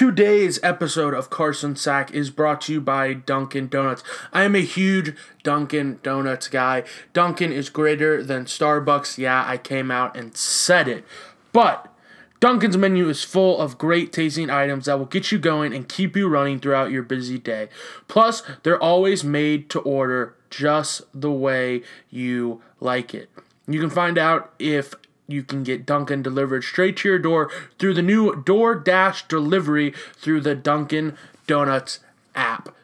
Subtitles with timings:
[0.00, 4.02] Today's episode of Carson Sack is brought to you by Dunkin' Donuts.
[4.32, 6.84] I am a huge Dunkin' Donuts guy.
[7.12, 9.18] Dunkin' is greater than Starbucks.
[9.18, 11.04] Yeah, I came out and said it.
[11.52, 11.94] But
[12.40, 16.16] Dunkin's menu is full of great tasting items that will get you going and keep
[16.16, 17.68] you running throughout your busy day.
[18.08, 23.28] Plus, they're always made to order just the way you like it.
[23.68, 24.94] You can find out if
[25.32, 30.40] you can get Dunkin' delivered straight to your door through the new DoorDash delivery through
[30.40, 32.00] the Dunkin' Donuts
[32.34, 32.74] app.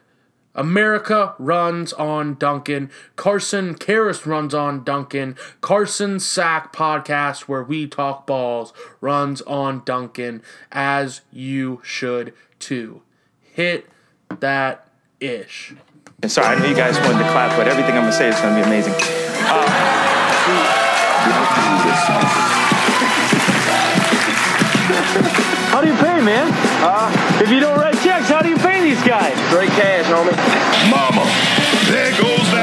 [0.55, 2.89] America runs on Dunkin'.
[3.15, 5.35] Carson Karras runs on Dunkin'.
[5.61, 10.41] Carson Sack podcast, where we talk balls, runs on Dunkin',
[10.71, 13.03] as you should too.
[13.39, 13.87] Hit
[14.39, 14.87] that
[15.19, 15.75] ish.
[16.25, 18.55] Sorry, I know you guys wanted to clap, but everything I'm gonna say is gonna
[18.55, 18.93] be amazing.
[19.49, 20.86] Uh,
[25.71, 26.49] How do you pay, man?
[26.81, 29.37] Uh, if you don't write checks, how do you pay these guys?
[29.49, 30.33] Straight cash, homie.
[30.89, 31.23] Mama,
[31.91, 32.56] there goes that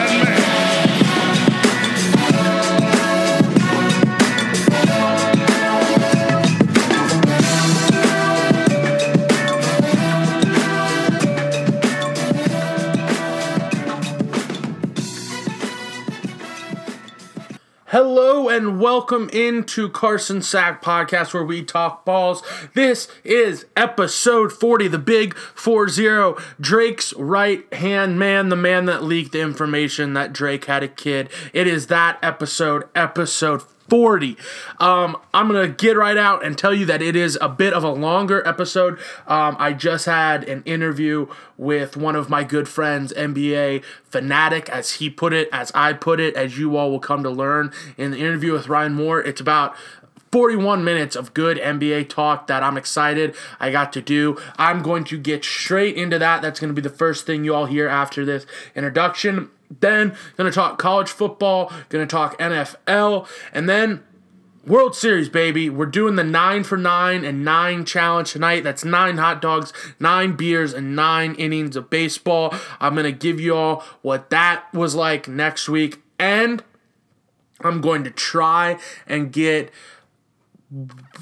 [17.95, 22.43] Hello and welcome into Carson Sack Podcast where we talk balls.
[22.75, 26.43] This is episode 40, the big 4-0.
[26.61, 31.31] Drake's right hand man, the man that leaked the information that Drake had a kid.
[31.53, 34.37] It is that episode, episode 40.
[34.81, 37.73] Um, I'm going to get right out and tell you that it is a bit
[37.73, 38.99] of a longer episode.
[39.27, 41.27] Um, I just had an interview
[41.57, 46.21] with one of my good friends, NBA Fanatic, as he put it, as I put
[46.21, 49.21] it, as you all will come to learn in the interview with Ryan Moore.
[49.21, 49.77] It's about
[50.35, 54.37] 41 minutes of good NBA talk that I'm excited I got to do.
[54.59, 56.43] I'm going to get straight into that.
[56.43, 59.51] That's going to be the first thing you all hear after this introduction.
[59.81, 60.17] Then,
[60.51, 61.73] to talk college football,
[62.07, 64.03] to talk NFL, and then
[64.67, 65.69] World Series, baby.
[65.69, 68.65] We're doing the nine for nine and nine challenge tonight.
[68.65, 72.55] That's nine hot dogs, nine beers, and nine innings of baseball.
[72.81, 76.03] I'm to give you all what that was like next week.
[76.19, 76.65] And
[77.61, 79.71] I'm going to try and get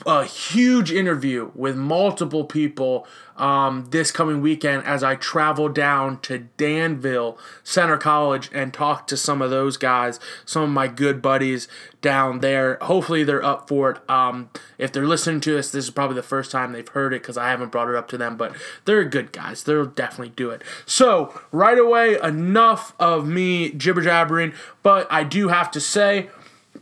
[0.07, 6.39] a huge interview with multiple people um, this coming weekend as I travel down to
[6.57, 11.67] Danville Centre College and talk to some of those guys, some of my good buddies
[12.01, 12.79] down there.
[12.83, 14.11] Hopefully, they're up for it.
[14.11, 17.23] Um, if they're listening to this, this is probably the first time they've heard it
[17.23, 18.55] because I haven't brought it up to them, but
[18.85, 19.65] they're good guys.
[19.65, 20.63] They'll definitely do it.
[20.87, 24.53] So, right away, enough of me jibber jabbering,
[24.83, 26.29] but I do have to say,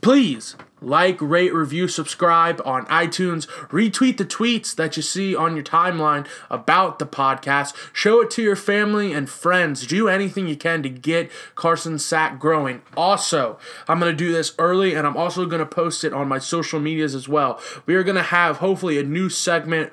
[0.01, 3.47] please like, rate, review, subscribe on iTunes.
[3.69, 7.75] Retweet the tweets that you see on your timeline about the podcast.
[7.93, 9.87] Show it to your family and friends.
[9.87, 12.83] Do anything you can to get Carson Sack growing.
[12.97, 13.59] Also,
[13.89, 16.39] I'm going to do this early and I'm also going to post it on my
[16.39, 17.61] social medias as well.
[17.87, 19.93] We are going to have hopefully a new segment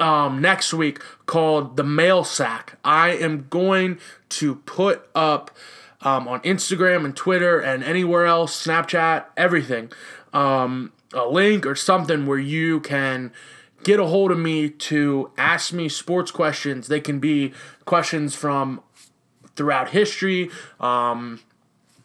[0.00, 2.78] um, next week called the mail sack.
[2.84, 3.98] I am going
[4.30, 5.50] to put up
[6.00, 9.90] um, on Instagram and Twitter and anywhere else, Snapchat, everything,
[10.32, 13.32] um, a link or something where you can
[13.84, 16.88] get a hold of me to ask me sports questions.
[16.88, 17.52] They can be
[17.84, 18.82] questions from
[19.56, 20.50] throughout history.
[20.80, 21.40] Um,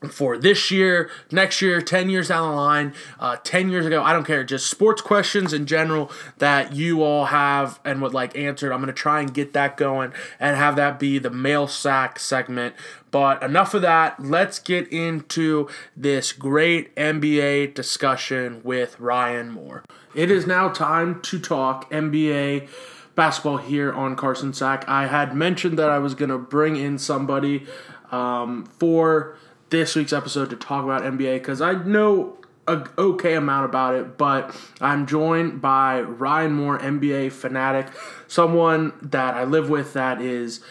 [0.09, 4.13] for this year, next year, 10 years down the line, uh, 10 years ago, I
[4.13, 8.71] don't care, just sports questions in general that you all have and would like answered.
[8.71, 12.19] I'm going to try and get that going and have that be the mail sack
[12.19, 12.75] segment.
[13.11, 14.23] But enough of that.
[14.23, 19.83] Let's get into this great NBA discussion with Ryan Moore.
[20.15, 22.67] It is now time to talk NBA
[23.15, 24.87] basketball here on Carson Sack.
[24.87, 27.65] I had mentioned that I was going to bring in somebody
[28.11, 29.37] um, for
[29.73, 34.19] this week's episode to talk about NBA because I know a okay amount about it,
[34.19, 37.87] but I'm joined by Ryan Moore, NBA fanatic,
[38.27, 40.63] someone that I live with that is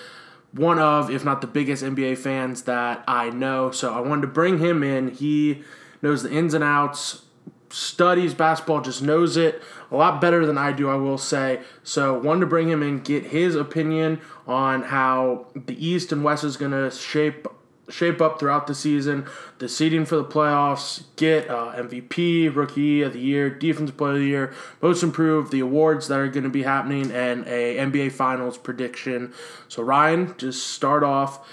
[0.52, 3.72] one of, if not the biggest NBA fans that I know.
[3.72, 5.08] So I wanted to bring him in.
[5.10, 5.64] He
[6.00, 7.25] knows the ins and outs,
[7.70, 9.60] studies basketball, just knows it
[9.90, 11.60] a lot better than I do, I will say.
[11.82, 16.44] So wanted to bring him in, get his opinion on how the East and West
[16.44, 17.48] is going to shape
[17.88, 19.26] shape up throughout the season,
[19.58, 24.19] the seeding for the playoffs, get uh, MVP, Rookie of the Year, Defensive Player of
[24.19, 28.12] the Year, Most Improved, the awards that are going to be happening, and a NBA
[28.12, 29.32] Finals prediction.
[29.69, 31.49] So Ryan, just start off.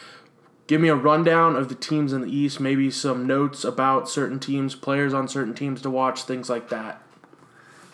[0.67, 4.39] Give me a rundown of the teams in the East, maybe some notes about certain
[4.39, 7.01] teams, players on certain teams to watch, things like that.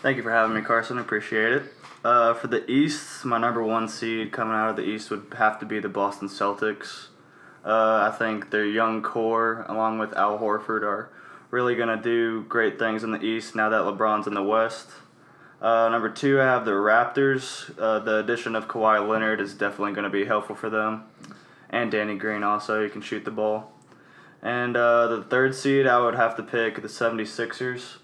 [0.01, 0.99] Thank you for having me, Carson.
[0.99, 1.63] Appreciate it.
[2.03, 5.57] Uh, for the East, my number one seed coming out of the East would have
[5.59, 7.07] to be the Boston Celtics.
[7.65, 11.09] Uh, I think their young core, along with Al Horford, are
[11.49, 14.89] really going to do great things in the East now that LeBron's in the West.
[15.61, 17.73] Uh, number two, I have the Raptors.
[17.79, 21.05] Uh, the addition of Kawhi Leonard is definitely going to be helpful for them.
[21.69, 23.71] And Danny Green also, he can shoot the ball.
[24.43, 27.95] And uh, the third seed, I would have to pick the 76ers.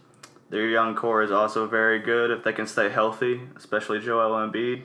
[0.50, 4.84] Their young core is also very good if they can stay healthy, especially Joel Embiid.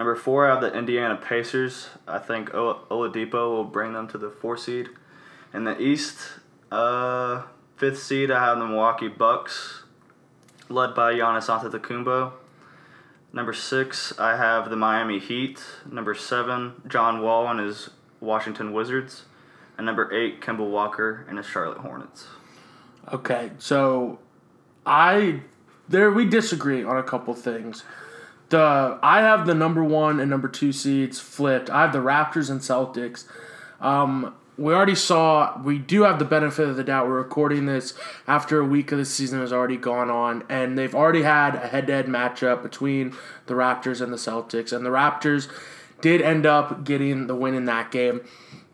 [0.00, 1.90] Number four, I have the Indiana Pacers.
[2.08, 4.88] I think Oladipo will bring them to the four seed.
[5.52, 6.16] In the East,
[6.72, 7.42] uh,
[7.76, 9.82] fifth seed, I have the Milwaukee Bucks,
[10.70, 12.32] led by Giannis Antetokounmpo.
[13.34, 15.62] Number six, I have the Miami Heat.
[15.84, 19.24] Number seven, John Wall and his Washington Wizards.
[19.76, 22.26] And number eight, Kemba Walker and his Charlotte Hornets.
[23.12, 24.18] Okay, so
[24.86, 25.42] I
[25.90, 27.84] there we disagree on a couple things.
[28.50, 31.70] The I have the number one and number two seeds flipped.
[31.70, 33.24] I have the Raptors and Celtics.
[33.80, 37.06] Um, we already saw we do have the benefit of the doubt.
[37.06, 37.94] We're recording this
[38.26, 41.68] after a week of the season has already gone on, and they've already had a
[41.68, 43.16] head-to-head matchup between
[43.46, 45.48] the Raptors and the Celtics, and the Raptors
[46.02, 48.20] did end up getting the win in that game.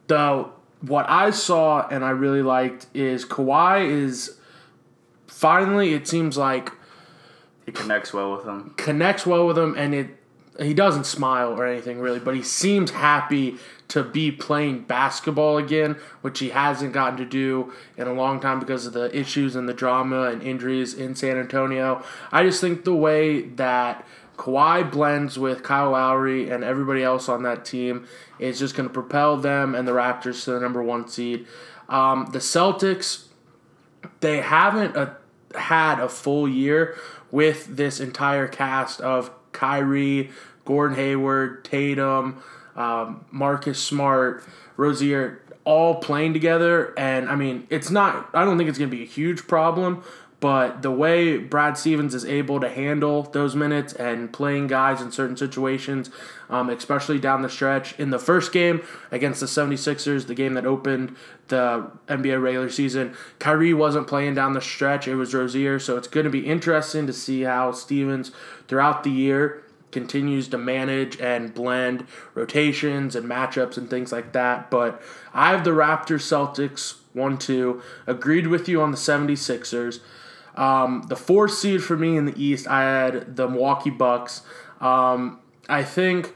[0.09, 4.39] Though what I saw and I really liked is Kawhi is
[5.27, 6.73] finally it seems like
[7.67, 8.75] He connects well with them.
[8.77, 10.17] connects well with him and it
[10.59, 13.57] he doesn't smile or anything really, but he seems happy
[13.89, 18.59] to be playing basketball again, which he hasn't gotten to do in a long time
[18.59, 22.03] because of the issues and the drama and injuries in San Antonio.
[22.33, 27.43] I just think the way that Kawhi blends with Kyle Lowry and everybody else on
[27.43, 28.07] that team
[28.39, 31.47] is just going to propel them and the Raptors to the number one seed.
[31.89, 33.27] Um, the Celtics,
[34.21, 35.15] they haven't uh
[35.55, 36.97] had a full year
[37.31, 40.31] with this entire cast of Kyrie,
[40.65, 42.43] Gordon Hayward, Tatum,
[42.75, 44.45] um, Marcus Smart,
[44.77, 46.95] Rozier, all playing together.
[46.99, 50.03] And I mean, it's not, I don't think it's going to be a huge problem,
[50.39, 55.11] but the way Brad Stevens is able to handle those minutes and playing guys in
[55.11, 56.11] certain situations,
[56.51, 57.99] um, especially down the stretch.
[57.99, 61.17] In the first game against the 76ers, the game that opened
[61.49, 65.09] the NBA regular season, Kyrie wasn't playing down the stretch.
[65.09, 65.79] It was Rozier.
[65.79, 68.31] So it's going to be interesting to see how Stevens
[68.69, 74.71] throughout the year continues to manage and blend rotations and matchups and things like that.
[74.71, 75.01] But
[75.33, 77.83] I have the Raptors Celtics 1 2.
[78.07, 80.01] Agreed with you on the 76ers.
[80.57, 84.43] Um, the fourth seed for me in the East, I had the Milwaukee Bucks.
[84.81, 86.35] Um, I think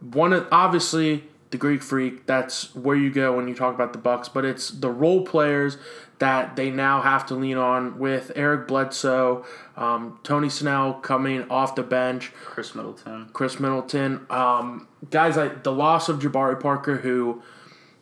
[0.00, 2.26] one of obviously the Greek Freak.
[2.26, 4.28] That's where you go when you talk about the Bucks.
[4.28, 5.78] But it's the role players
[6.18, 9.44] that they now have to lean on with Eric Bledsoe,
[9.76, 13.30] um, Tony Snell coming off the bench, Khris Middleton.
[13.32, 17.40] Khris Middleton, um, guys like the loss of Jabari Parker, who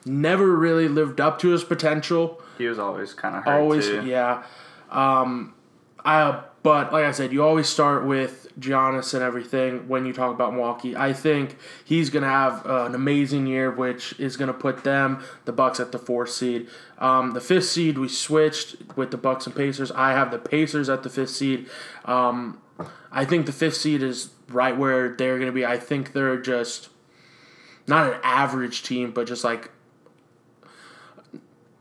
[0.06, 2.40] never really lived up to his potential.
[2.56, 4.06] He was always kind of hurt Always, too.
[4.06, 4.44] yeah.
[4.90, 5.54] Um,
[6.04, 10.34] I but like I said, you always start with Giannis and everything when you talk
[10.34, 10.96] about Milwaukee.
[10.96, 15.52] I think he's gonna have uh, an amazing year, which is gonna put them the
[15.52, 16.68] Bucks at the fourth seed.
[16.98, 19.92] Um, the fifth seed we switched with the Bucks and Pacers.
[19.92, 21.68] I have the Pacers at the fifth seed.
[22.04, 22.60] Um,
[23.12, 25.64] I think the fifth seed is right where they're gonna be.
[25.64, 26.88] I think they're just
[27.86, 29.70] not an average team, but just like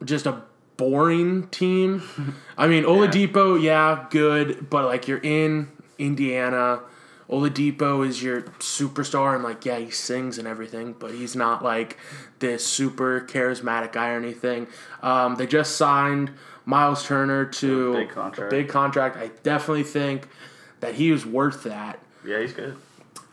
[0.03, 0.43] just a
[0.77, 2.03] boring team.
[2.57, 6.81] I mean, Oladipo, yeah, good, but like you're in Indiana.
[7.29, 11.97] Oladipo is your superstar, and like, yeah, he sings and everything, but he's not like
[12.39, 14.67] this super charismatic guy or anything.
[15.01, 16.31] Um, they just signed
[16.65, 18.53] Miles Turner to Big contract.
[18.53, 19.17] a big contract.
[19.17, 20.27] I definitely think
[20.81, 21.99] that he was worth that.
[22.23, 22.75] Yeah, he's good.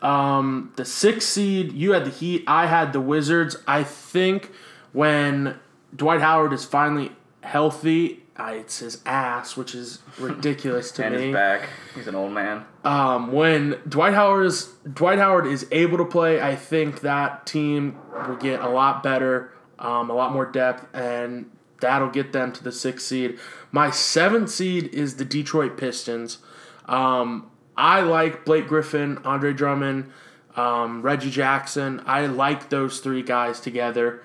[0.01, 3.55] Um, the sixth seed, you had the Heat, I had the Wizards.
[3.67, 4.51] I think
[4.91, 5.59] when
[5.95, 7.11] Dwight Howard is finally
[7.43, 11.25] healthy, I, it's his ass, which is ridiculous to And me.
[11.25, 11.69] his back.
[11.93, 12.65] He's an old man.
[12.83, 17.97] Um, when Dwight Howard is Dwight Howard is able to play, I think that team
[18.27, 22.63] will get a lot better, um, a lot more depth, and that'll get them to
[22.63, 23.37] the sixth seed.
[23.71, 26.39] My seventh seed is the Detroit Pistons.
[26.85, 30.11] Um, I like Blake Griffin, Andre Drummond,
[30.55, 32.01] um, Reggie Jackson.
[32.05, 34.21] I like those three guys together.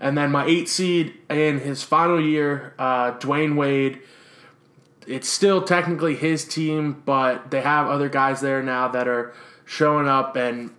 [0.00, 4.00] And then my eight seed in his final year, uh, Dwyane Wade
[5.06, 10.06] it's still technically his team, but they have other guys there now that are showing
[10.06, 10.70] up and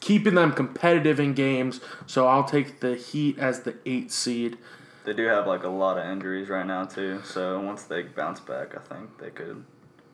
[0.00, 1.80] keeping them competitive in games.
[2.06, 4.56] So I'll take the Heat as the eight seed.
[5.04, 7.20] They do have like a lot of injuries right now too.
[7.24, 9.64] So once they bounce back, I think they could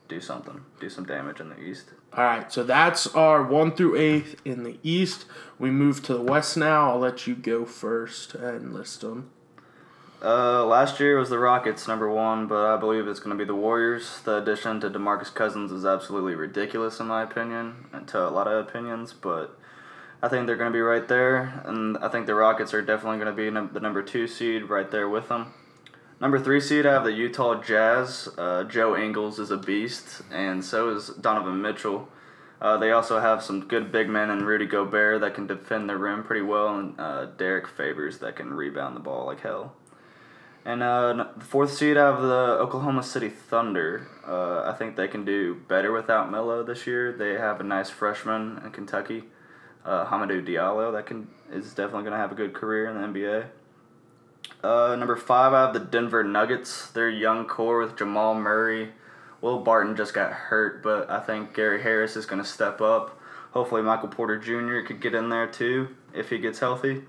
[0.07, 1.91] do something, do some damage in the East.
[2.13, 5.25] All right, so that's our one through eighth in the East.
[5.59, 6.91] We move to the West now.
[6.91, 9.29] I'll let you go first and list them.
[10.19, 13.47] Uh, last year was the Rockets number one, but I believe it's going to be
[13.47, 14.21] the Warriors.
[14.21, 18.47] The addition to DeMarcus Cousins is absolutely ridiculous in my opinion, and to a lot
[18.47, 19.13] of opinions.
[19.13, 19.55] But
[20.23, 23.19] I think they're going to be right there, and I think the Rockets are definitely
[23.19, 25.53] going to be the number two seed right there with them.
[26.19, 28.27] Number three seed, I have the Utah Jazz.
[28.39, 32.09] Uh, Joe Ingles is a beast, and so is Donovan Mitchell.
[32.59, 35.95] Uh, they also have some good big men in Rudy Gobert that can defend the
[35.95, 39.75] rim pretty well, and uh, Derrick Favors that can rebound the ball like hell.
[40.65, 44.07] And uh, the fourth seed, I have the Oklahoma City Thunder.
[44.27, 47.13] Uh, I think they can do better without Melo this year.
[47.13, 49.25] They have a nice freshman in Kentucky,
[49.85, 53.19] uh, Hamidou Diallo, that can is definitely going to have a good career in the
[53.19, 53.45] NBA.
[54.67, 56.89] Uh, number five, I have the Denver Nuggets.
[56.91, 58.89] Their young core with Jamal Murray.
[59.39, 63.17] Will Barton just got hurt, but I think Gary Harris is going to step up.
[63.51, 64.85] Hopefully, Michael Porter Jr.
[64.85, 67.03] could get in there too if he gets healthy.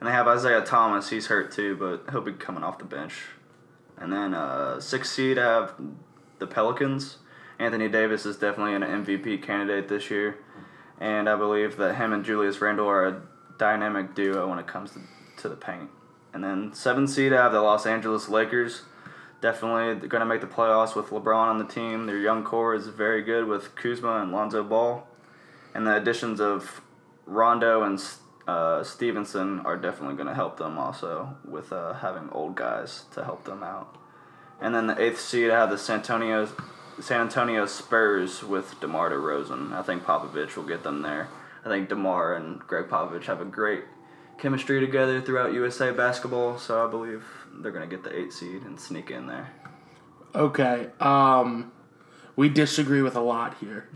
[0.00, 1.10] And they have Isaiah Thomas.
[1.10, 3.24] He's hurt too, but he'll be coming off the bench.
[3.98, 5.74] And then uh, six seed, I have
[6.38, 7.18] the Pelicans.
[7.58, 10.38] Anthony Davis is definitely an MVP candidate this year,
[10.98, 13.22] and I believe that him and Julius Randle are a
[13.58, 15.00] dynamic duo when it comes to,
[15.42, 15.90] to the paint.
[16.34, 18.82] And then seven seed, I have the Los Angeles Lakers.
[19.40, 22.06] Definitely going to make the playoffs with LeBron on the team.
[22.06, 25.06] Their young core is very good with Kuzma and Lonzo Ball.
[25.74, 26.80] And the additions of
[27.26, 28.02] Rondo and
[28.46, 33.24] uh, Stephenson are definitely going to help them also with uh, having old guys to
[33.24, 33.96] help them out.
[34.60, 36.48] And then the eighth seed, I have the San Antonio,
[37.00, 39.72] San Antonio Spurs with DeMar DeRozan.
[39.72, 41.28] I think Popovich will get them there.
[41.64, 43.84] I think DeMar and Greg Popovich have a great
[44.42, 47.24] chemistry together throughout USA basketball, so I believe
[47.60, 49.48] they're going to get the eight seed and sneak in there.
[50.34, 50.88] Okay.
[50.98, 51.70] Um,
[52.34, 53.88] we disagree with a lot here.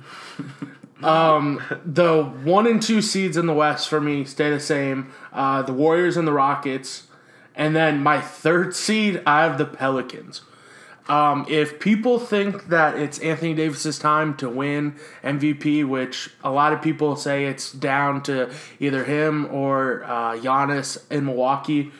[1.03, 5.13] um, the one and two seeds in the West for me stay the same.
[5.33, 7.09] Uh, the Warriors and the Rockets,
[7.57, 10.43] and then my third seed, I have the Pelicans.
[11.09, 16.73] Um, if people think that it's Anthony Davis's time to win MVP, which a lot
[16.73, 21.93] of people say it's down to either him or uh, Giannis in Milwaukee,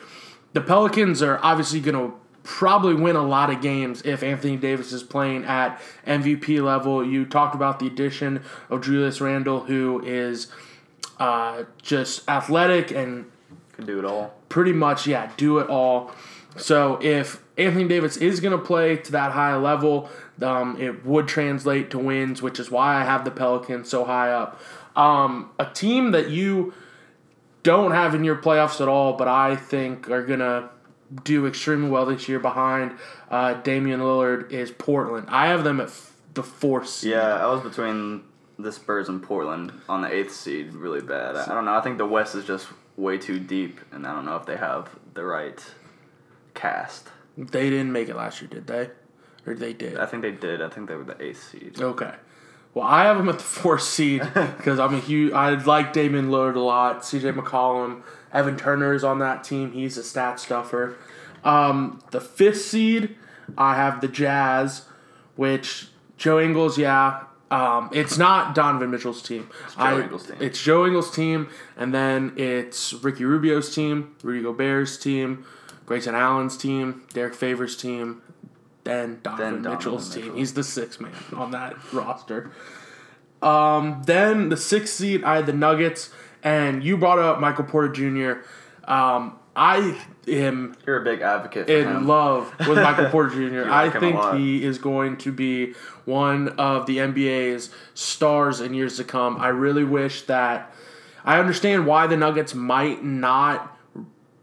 [0.53, 4.93] the Pelicans are obviously going to probably win a lot of games if Anthony Davis
[4.93, 7.05] is playing at MVP level.
[7.05, 10.47] You talked about the addition of Julius Randle, who is
[11.19, 13.29] uh, just athletic and
[13.73, 14.33] Can do it all.
[14.49, 16.11] pretty much, yeah, do it all.
[16.57, 20.09] So if Anthony Davis is going to play to that high level,
[20.41, 24.31] um, it would translate to wins, which is why I have the Pelicans so high
[24.31, 24.61] up.
[24.95, 26.73] Um, a team that you
[27.63, 30.69] don't have in your playoffs at all, but I think are going to
[31.23, 32.97] do extremely well this year behind
[33.29, 35.27] uh, Damian Lillard is Portland.
[35.29, 37.11] I have them at f- the fourth seed.
[37.11, 38.23] Yeah, I was between
[38.59, 41.35] the Spurs and Portland on the eighth seed really bad.
[41.35, 41.75] I I don't know.
[41.75, 44.57] I think the West is just way too deep, and I don't know if they
[44.57, 45.63] have the right
[46.57, 47.09] cast.
[47.37, 48.89] They didn't make it last year, did they?
[49.45, 49.97] Or they did?
[49.97, 50.61] I think they did.
[50.61, 51.79] I think they were the eighth seed.
[51.79, 52.13] Okay.
[52.73, 55.33] Well, I have them at the fourth seed because I'm a huge.
[55.33, 57.05] I like Damon Lillard a lot.
[57.05, 57.31] C.J.
[57.31, 58.01] McCollum,
[58.33, 59.71] Evan Turner is on that team.
[59.71, 60.97] He's a stat stuffer.
[61.43, 63.15] Um, the fifth seed,
[63.57, 64.85] I have the Jazz,
[65.35, 65.87] which
[66.17, 67.23] Joe Ingles, yeah.
[67.49, 69.49] Um, it's not Donovan Mitchell's team.
[69.65, 70.37] It's Joe Ingles' team.
[70.41, 75.45] It's Joe Ingles' team, and then it's Ricky Rubio's team, Rudy Gobert's team,
[75.87, 78.21] Grayson Allen's team, Derrick Favors' team,
[78.83, 80.35] then Donovan Donovan Mitchell's team.
[80.35, 82.51] He's the sixth man on that roster.
[83.41, 86.09] Um, then the sixth seed, I had the Nuggets,
[86.43, 88.41] and you brought up Michael Porter Jr.
[88.89, 92.07] Um, I am You're a big advocate in him.
[92.07, 93.71] love with Michael Porter Jr.
[93.71, 95.73] I think he is going to be
[96.05, 99.37] one of the NBA's stars in years to come.
[99.37, 100.73] I really wish that
[101.23, 103.76] I understand why the Nuggets might not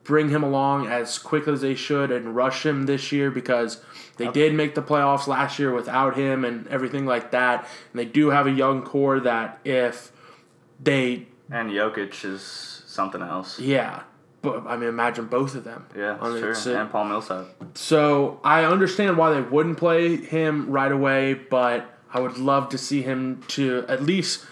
[0.05, 3.83] bring him along as quick as they should and rush him this year because
[4.17, 7.67] they did make the playoffs last year without him and everything like that.
[7.93, 10.13] And they do have a young core that if
[10.81, 13.59] they And Jokic is something else.
[13.59, 14.03] yeah,
[14.43, 15.87] but I mean imagine both of them.
[15.97, 16.77] Yeah, sure.
[16.77, 17.47] and Paul Millsap.
[17.75, 22.79] so I understand why they wouldn't play him right away, but I would love to
[22.79, 24.47] see him to at least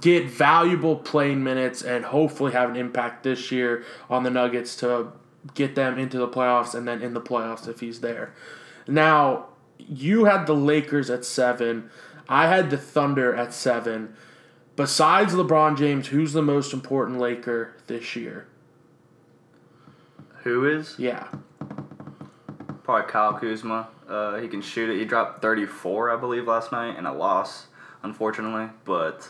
[0.00, 5.12] get valuable playing minutes and hopefully have an impact this year on the Nuggets to
[5.54, 8.32] get them into the playoffs and then in the playoffs if he's there.
[8.86, 9.46] Now,
[9.78, 11.90] you had the Lakers at seven.
[12.28, 14.14] I had the Thunder at seven.
[14.76, 18.46] Besides LeBron James, who's the most important Laker this year?
[20.44, 20.98] Who is?
[20.98, 21.28] Yeah.
[22.82, 23.88] Probably Kyle Kuzma.
[24.08, 24.98] Uh, he can shoot it.
[24.98, 27.66] He dropped 34, I believe, last night in a loss.
[28.02, 28.68] unfortunately.
[28.84, 29.28] But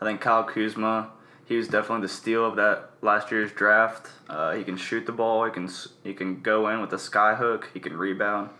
[0.00, 1.10] I think Kyle Kuzma,
[1.44, 4.08] he was definitely the steal of that last year's draft.
[4.28, 5.44] Uh, he can shoot the ball.
[5.44, 5.68] He can
[6.04, 7.70] he can go in with a sky hook.
[7.74, 8.50] He can rebound.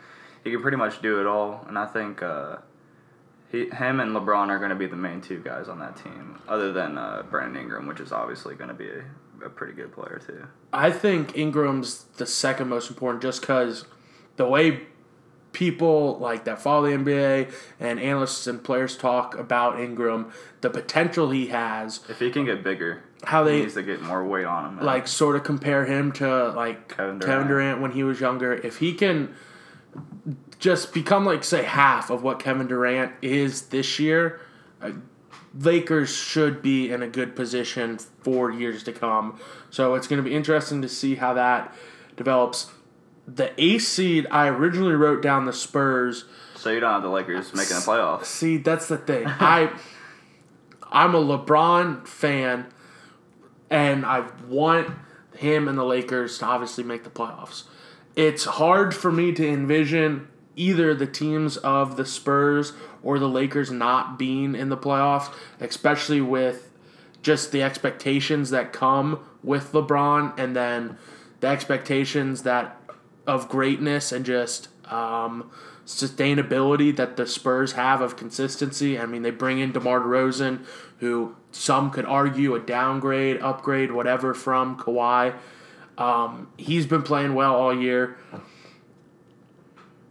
[0.45, 1.65] He can pretty much do it all.
[1.69, 2.57] And I think uh,
[3.51, 6.39] he, him and LeBron are going to be the main two guys on that team,
[6.49, 9.93] other than uh, Brandon Ingram, which is obviously going to be a, a pretty good
[9.93, 10.47] player too.
[10.73, 13.85] I think Ingram's the second most important just because
[14.37, 14.87] the way
[15.53, 21.31] people like that follow the NBA and analysts and players talk about Ingram, the potential
[21.31, 24.47] he has, If he can get bigger, how he they needs to get more weight
[24.47, 24.85] on him.
[24.85, 27.49] like sort of compare him to like Kevin Kevin Durant.
[27.49, 27.81] Durant.
[27.81, 28.53] when he was younger.
[28.55, 29.35] If he can
[30.59, 34.41] just become like say half of what Kevin Durant is this year,
[34.81, 34.93] uh,
[35.59, 39.41] Lakers should be in a good position for years to come.
[39.71, 41.75] So it's going to be interesting to see how that
[42.17, 42.71] develops.
[43.33, 46.25] The ace seed, I originally wrote down the Spurs.
[46.57, 48.25] so you don't have the Lakers making the playoffs.
[48.27, 49.27] See, that's the thing.
[49.27, 49.73] I
[50.93, 52.67] I'm a LeBron fan
[53.71, 54.91] and I want
[55.37, 57.65] him and the Lakers to obviously make the playoffs.
[58.17, 62.73] It's hard for me to envision either the teams of the Spurs
[63.03, 66.71] or the Lakers not being in the playoffs, especially with
[67.23, 70.99] just the expectations that come with LeBron and then
[71.39, 72.80] the expectations that
[73.27, 75.51] of greatness and just um,
[75.87, 78.99] sustainability that the Spurs have of consistency.
[78.99, 80.65] I mean, they bring in DeMar DeRozan,
[80.99, 85.35] who some could argue a downgrade, upgrade, whatever from Kawhi.
[85.99, 88.17] Um, he's been playing well all year.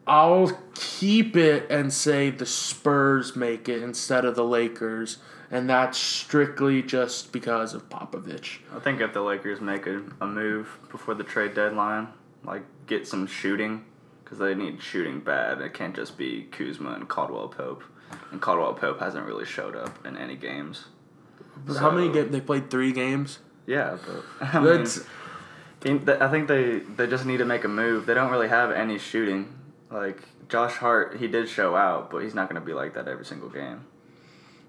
[0.05, 5.19] I'll keep it and say the Spurs make it instead of the Lakers,
[5.51, 8.57] and that's strictly just because of Popovich.
[8.75, 12.07] I think if the Lakers make a, a move before the trade deadline,
[12.43, 13.85] like get some shooting,
[14.23, 15.61] because they need shooting bad.
[15.61, 17.83] It can't just be Kuzma and Caldwell Pope,
[18.31, 20.85] and Caldwell Pope hasn't really showed up in any games.
[21.79, 22.69] How many So- games they played?
[22.69, 23.39] Three games.
[23.65, 24.95] Yeah, but I, mean, That's
[25.83, 28.05] he- th- I think they they just need to make a move.
[28.05, 29.53] They don't really have any shooting.
[29.91, 33.07] Like Josh Hart, he did show out, but he's not going to be like that
[33.07, 33.81] every single game.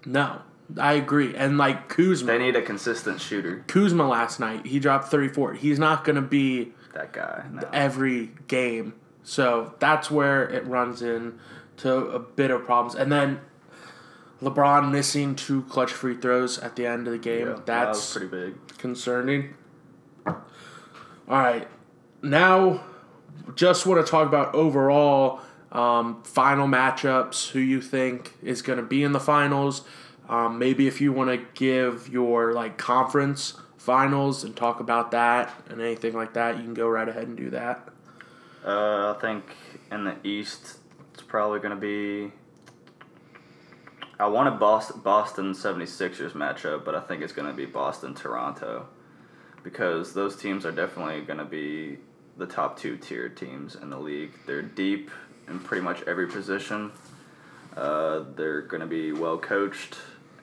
[0.04, 0.42] no.
[0.78, 3.64] I agree, and like Kuzma, They need a consistent shooter.
[3.66, 5.52] Kuzma last night he dropped thirty four.
[5.52, 7.44] He's not going to be That guy.
[7.52, 7.68] No.
[7.72, 8.94] every game.
[9.22, 11.38] So that's where it runs in
[11.78, 12.94] to a bit of problems.
[12.94, 13.40] And then
[14.42, 17.48] LeBron missing two clutch free throws at the end of the game.
[17.48, 18.78] Yeah, that's was pretty big.
[18.78, 19.54] concerning.
[20.26, 20.36] All
[21.28, 21.68] right.
[22.22, 22.82] Now,
[23.54, 25.40] just want to talk about overall
[25.72, 29.82] um, final matchups, who you think is going to be in the finals.
[30.28, 35.50] Um, maybe if you want to give your like conference finals and talk about that
[35.70, 37.88] and anything like that, you can go right ahead and do that.
[38.64, 39.44] Uh, I think
[39.90, 40.76] in the East,
[41.14, 42.30] it's probably going to be.
[44.18, 48.86] I wanted Boston, Boston 76ers matchup, but I think it's going to be Boston Toronto
[49.62, 51.96] because those teams are definitely going to be
[52.36, 54.32] the top two tier teams in the league.
[54.46, 55.10] They're deep
[55.48, 56.92] in pretty much every position.
[57.74, 59.96] Uh, they're going to be well coached,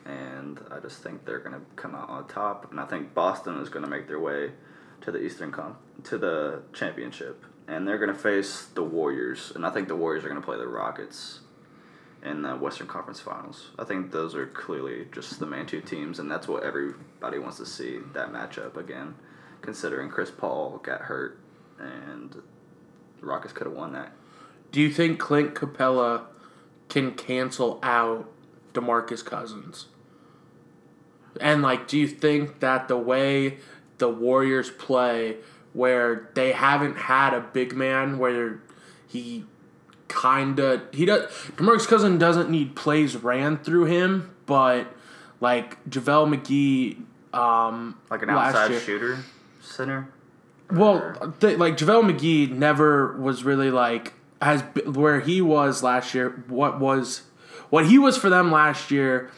[0.08, 2.72] and I just think they're going to come out on top.
[2.72, 4.52] And I think Boston is going to make their way
[5.02, 9.52] to the Eastern Com- to the championship, and they're going to face the Warriors.
[9.54, 11.42] And I think the Warriors are going to play the Rockets
[12.24, 13.72] in the Western Conference Finals.
[13.78, 17.58] I think those are clearly just the main two teams, and that's what everybody wants
[17.58, 19.16] to see that matchup again.
[19.62, 21.40] Considering Chris Paul got hurt,
[21.80, 22.32] and
[23.20, 24.14] the Rockets could have won that.
[24.72, 26.26] Do you think Clint Capela
[26.90, 28.30] can cancel out
[28.74, 29.88] DeMarcus Cousins?
[31.42, 33.58] And like, do you think that the way
[33.98, 35.38] the Warriors play,
[35.74, 38.60] where they haven't had a big man, where
[39.08, 39.46] he
[40.08, 44.88] kinda he does DeMarcus Cousins doesn't need plays ran through him, but
[45.42, 49.18] like JaVale McGee, um, Like an outside year- shooter
[49.62, 50.08] center.
[50.72, 56.14] well, th- like JaVale McGee never was really like has b- where he was last
[56.14, 56.44] year.
[56.48, 57.24] What was
[57.70, 59.30] what he was for them last year,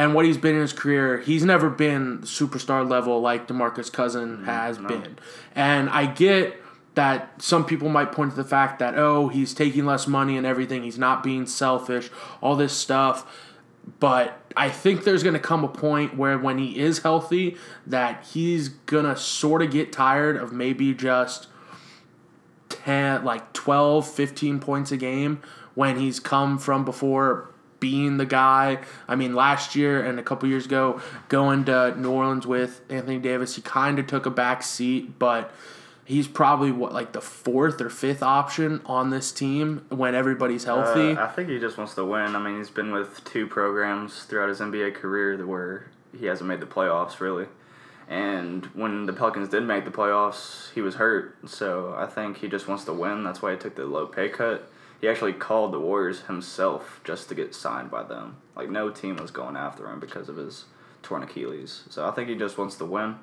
[0.00, 1.18] and what he's been in his career.
[1.18, 5.18] He's never been superstar level like Demarcus Cousin mm, has been.
[5.54, 6.58] And I get
[6.94, 10.46] that some people might point to the fact that oh he's taking less money and
[10.46, 10.84] everything.
[10.84, 12.08] He's not being selfish.
[12.40, 13.46] All this stuff.
[13.98, 18.24] But I think there's going to come a point where when he is healthy that
[18.32, 21.46] he's going to sort of get tired of maybe just
[22.70, 25.42] 10 like 12 15 points a game
[25.74, 28.78] when he's come from before being the guy.
[29.08, 33.18] I mean, last year and a couple years ago, going to New Orleans with Anthony
[33.18, 35.52] Davis, he kind of took a back seat, but
[36.04, 41.12] he's probably what like the fourth or fifth option on this team when everybody's healthy.
[41.12, 42.36] Uh, I think he just wants to win.
[42.36, 45.86] I mean, he's been with two programs throughout his NBA career that where
[46.18, 47.46] he hasn't made the playoffs really.
[48.08, 51.36] And when the Pelicans did make the playoffs, he was hurt.
[51.48, 53.22] So I think he just wants to win.
[53.22, 54.68] That's why he took the low pay cut.
[55.00, 58.36] He actually called the Warriors himself just to get signed by them.
[58.54, 60.66] Like no team was going after him because of his
[61.02, 61.84] torn Achilles.
[61.88, 63.16] So I think he just wants to win,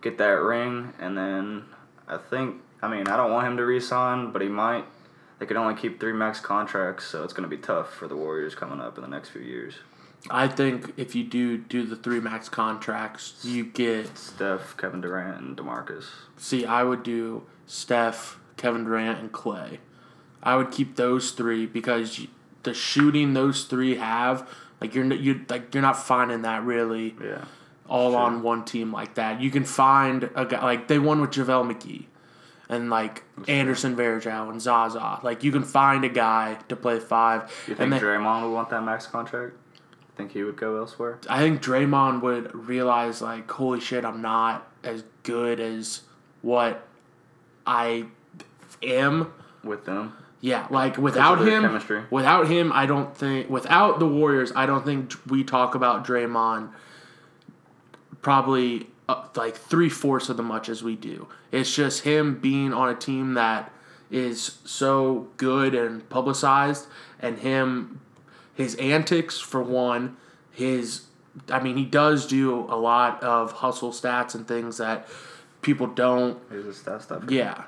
[0.00, 1.64] get that ring, and then
[2.06, 4.84] I think I mean I don't want him to resign, but he might.
[5.38, 8.16] They could only keep three max contracts, so it's going to be tough for the
[8.16, 9.74] Warriors coming up in the next few years.
[10.30, 14.16] I think if you do do the three max contracts, you get.
[14.16, 16.06] Steph, Kevin Durant, and Demarcus.
[16.36, 19.80] See, I would do Steph, Kevin Durant, and Clay.
[20.46, 22.26] I would keep those three because
[22.62, 24.48] the shooting those three have,
[24.80, 27.44] like you're you like you're not finding that really Yeah.
[27.88, 28.20] all Sure.
[28.20, 29.40] on one team like that.
[29.40, 32.04] You can find a guy like they won with JaVale McGee
[32.68, 35.18] and like Anderson Varejao and Zaza.
[35.22, 37.42] Like you can find a guy to play five.
[37.66, 39.54] You and think they- Draymond would want that max contract?
[40.16, 41.18] Think he would go elsewhere?
[41.28, 46.02] I think Draymond would realize like, holy shit, I'm not as good as
[46.42, 46.86] what
[47.66, 48.06] I
[48.82, 49.32] am.
[49.64, 50.12] With them?
[50.40, 52.04] Yeah, like without him, chemistry.
[52.10, 56.70] without him, I don't think without the Warriors, I don't think we talk about Draymond
[58.22, 61.28] probably uh, like three fourths of the much as we do.
[61.52, 63.72] It's just him being on a team that
[64.10, 66.86] is so good and publicized,
[67.18, 68.00] and him
[68.54, 70.16] his antics for one,
[70.50, 71.02] his
[71.50, 75.08] I mean he does do a lot of hustle stats and things that
[75.62, 77.24] people don't his stat stuff.
[77.30, 77.64] yeah.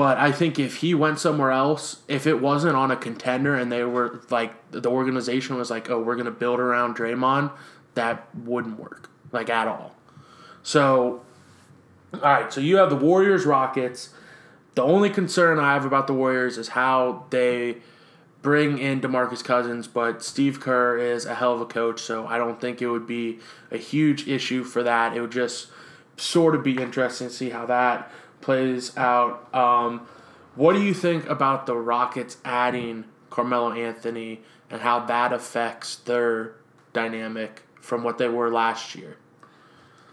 [0.00, 3.70] But I think if he went somewhere else, if it wasn't on a contender and
[3.70, 7.50] they were like the organization was like, "Oh, we're going to build around Draymond,"
[7.92, 9.94] that wouldn't work like at all.
[10.62, 11.20] So
[12.14, 14.08] all right, so you have the Warriors Rockets.
[14.74, 17.82] The only concern I have about the Warriors is how they
[18.40, 22.38] bring in DeMarcus Cousins, but Steve Kerr is a hell of a coach, so I
[22.38, 25.14] don't think it would be a huge issue for that.
[25.14, 25.66] It would just
[26.16, 28.10] sort of be interesting to see how that
[28.40, 29.52] plays out.
[29.54, 30.06] Um,
[30.54, 36.54] what do you think about the Rockets adding Carmelo Anthony and how that affects their
[36.92, 39.16] dynamic from what they were last year?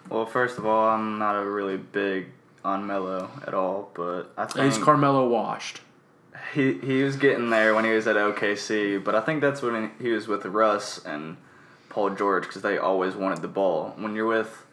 [0.09, 2.27] Well, first of all, I'm not a really big
[2.63, 5.81] on Melo at all, but I think Is Carmelo washed?
[6.53, 9.91] he he was getting there when he was at OKC, but I think that's when
[9.99, 11.37] he was with Russ and
[11.89, 13.93] Paul George because they always wanted the ball.
[13.97, 14.65] When you're with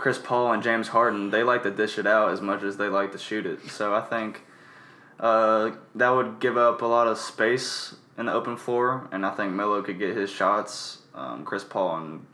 [0.00, 2.88] Chris Paul and James Harden, they like to dish it out as much as they
[2.88, 3.68] like to shoot it.
[3.68, 4.40] So I think
[5.18, 9.30] uh, that would give up a lot of space in the open floor, and I
[9.32, 11.02] think Melo could get his shots.
[11.14, 12.26] Um, Chris Paul and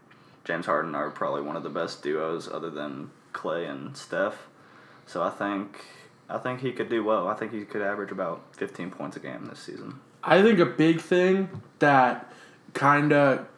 [0.44, 4.46] James Harden are probably one of the best duos other than Clay and Steph.
[5.06, 5.84] So I think
[6.28, 7.26] I think he could do well.
[7.26, 9.98] I think he could average about 15 points a game this season.
[10.22, 12.32] I think a big thing that
[12.74, 13.48] kind of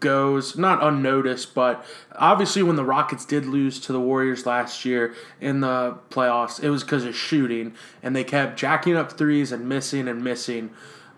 [0.00, 1.84] goes not unnoticed, but
[2.14, 6.70] obviously when the Rockets did lose to the Warriors last year in the playoffs, it
[6.70, 10.70] was because of shooting, and they kept jacking up threes and missing and missing.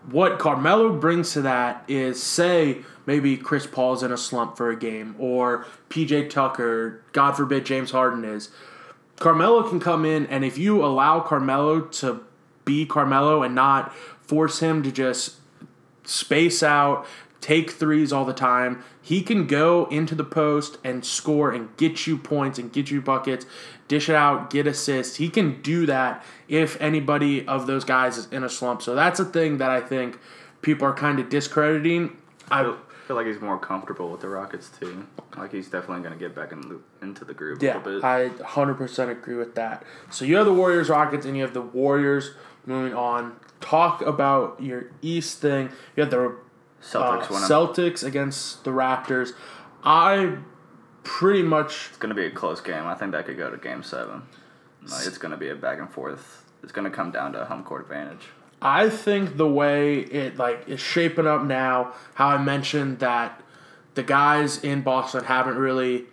[0.09, 4.75] What Carmelo brings to that is, say, maybe Chris Paul's in a slump for a
[4.75, 8.49] game, or PJ Tucker, God forbid James Harden is.
[9.17, 12.23] Carmelo can come in, and if you allow Carmelo to
[12.65, 15.35] be Carmelo and not force him to just
[16.03, 17.05] space out,
[17.47, 22.05] take threes all the time, he can go into the post and score and get
[22.05, 23.45] you points and get you buckets,
[23.87, 25.15] dish it out, get assists.
[25.15, 28.81] He can do that if anybody of those guys is in a slump.
[28.81, 30.19] So that's a thing that I think
[30.61, 32.17] people are kind of discrediting.
[32.51, 32.63] I
[33.05, 35.07] feel, like he's more comfortable with the Rockets too.
[35.37, 38.01] Like he's definitely going to get back in the, into the groove a Yeah, little
[38.01, 38.03] bit.
[38.03, 39.85] I 100% agree with that.
[40.11, 42.31] So you have the Warriors, Rockets, and you have the Warriors
[42.65, 43.37] moving on.
[43.61, 45.69] Talk about your East thing.
[45.95, 46.35] You have the
[46.81, 47.49] Celtics uh, winning.
[47.49, 49.31] Celtics against the Raptors.
[49.83, 50.37] I
[51.03, 52.85] pretty much it's going to be a close game.
[52.85, 54.23] I think that could go to game seven.
[54.83, 56.45] Like, it's going to be a back and forth.
[56.63, 58.27] It's going to come down to home court advantage.
[58.61, 63.41] I think the way it like is shaping up now, how I mentioned that
[63.93, 66.05] the guys in Boston haven't really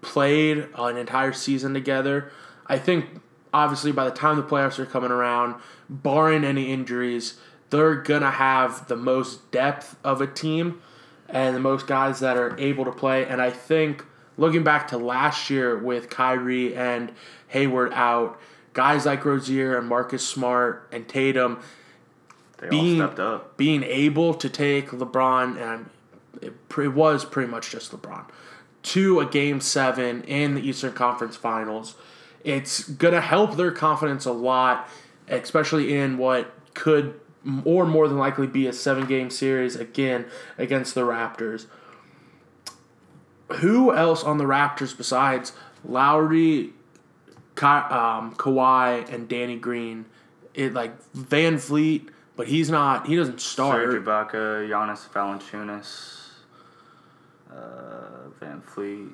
[0.00, 2.30] played an entire season together.
[2.66, 3.20] I think
[3.52, 5.56] obviously by the time the playoffs are coming around,
[5.88, 7.38] barring any injuries,
[7.70, 10.80] they're gonna have the most depth of a team
[11.28, 13.24] and the most guys that are able to play.
[13.24, 14.04] And I think
[14.36, 17.12] looking back to last year with Kyrie and
[17.48, 18.38] Hayward out,
[18.72, 21.60] guys like Rozier and Marcus Smart and Tatum
[22.58, 23.56] They being all stepped up.
[23.56, 25.90] being able to take LeBron and
[26.42, 28.24] it, it was pretty much just LeBron
[28.82, 31.94] to a game seven in the Eastern Conference Finals
[32.44, 34.88] it's gonna help their confidence a lot,
[35.28, 37.19] especially in what could
[37.64, 40.26] or more than likely be a seven game series again
[40.58, 41.66] against the Raptors.
[43.60, 45.52] Who else on the Raptors besides
[45.84, 46.72] Lowry,
[47.54, 50.04] Ka- um, Kawhi, and Danny Green?
[50.54, 53.06] It like VanVleet, but he's not.
[53.06, 53.90] He doesn't start.
[53.90, 56.28] Serge Ibaka, Giannis Valanciunas,
[57.52, 59.12] uh, VanVleet,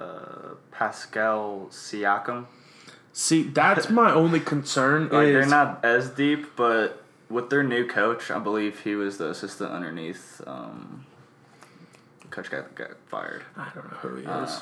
[0.00, 2.46] uh, Pascal Siakam.
[3.16, 5.08] See, that's my only concern.
[5.12, 9.18] Like is they're not as deep, but with their new coach, I believe he was
[9.18, 10.42] the assistant underneath.
[10.46, 11.06] Um,
[12.30, 14.28] coach got got fired, I don't know who he is.
[14.28, 14.60] Uh,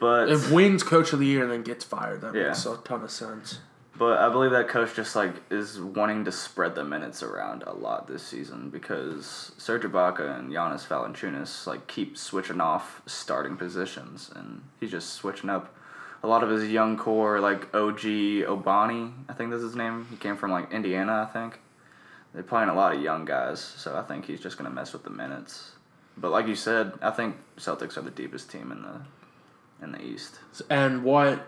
[0.00, 2.48] but if wins Coach of the Year and then gets fired, that Yeah.
[2.48, 3.58] makes a ton of sense.
[3.98, 7.72] But I believe that coach just like is wanting to spread the minutes around a
[7.74, 14.30] lot this season because Serge Ibaka and Giannis Valanciunas like keep switching off starting positions
[14.34, 15.74] and he's just switching up
[16.22, 18.00] a lot of his young core like OG
[18.46, 20.06] Obani I think that's his name.
[20.10, 21.60] He came from like Indiana I think.
[22.34, 25.04] They're playing a lot of young guys so I think he's just gonna mess with
[25.04, 25.72] the minutes.
[26.16, 29.00] But like you said I think Celtics are the deepest team in the
[29.82, 30.40] in the East.
[30.68, 31.46] And what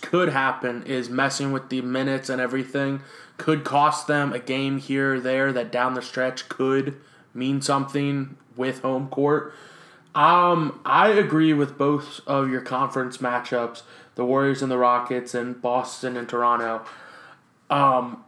[0.00, 3.02] could happen is messing with the minutes and everything
[3.36, 7.00] could cost them a game here or there that down the stretch could
[7.32, 9.52] mean something with home court.
[10.14, 13.82] Um, I agree with both of your conference matchups,
[14.14, 16.84] the Warriors and the Rockets, and Boston and Toronto.
[17.68, 18.24] Um,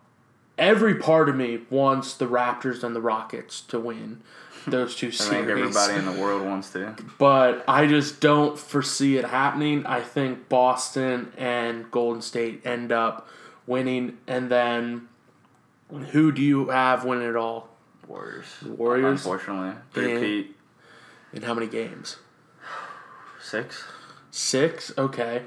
[0.58, 4.22] every part of me wants the Raptors and the Rockets to win
[4.66, 8.58] those two I series think everybody in the world wants to but I just don't
[8.58, 9.86] foresee it happening.
[9.86, 13.28] I think Boston and Golden State end up
[13.66, 15.08] winning, and then
[16.10, 17.68] who do you have winning it all?
[18.08, 18.46] Warriors.
[18.64, 19.20] Warriors?
[19.24, 19.74] Unfortunately.
[19.96, 20.42] Yeah.
[21.36, 22.16] In how many games?
[23.42, 23.84] Six.
[24.30, 24.90] Six.
[24.96, 25.42] Okay.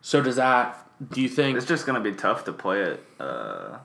[0.00, 0.86] So does that?
[1.10, 1.56] Do you think?
[1.56, 3.78] It's just gonna be tough to play at uh,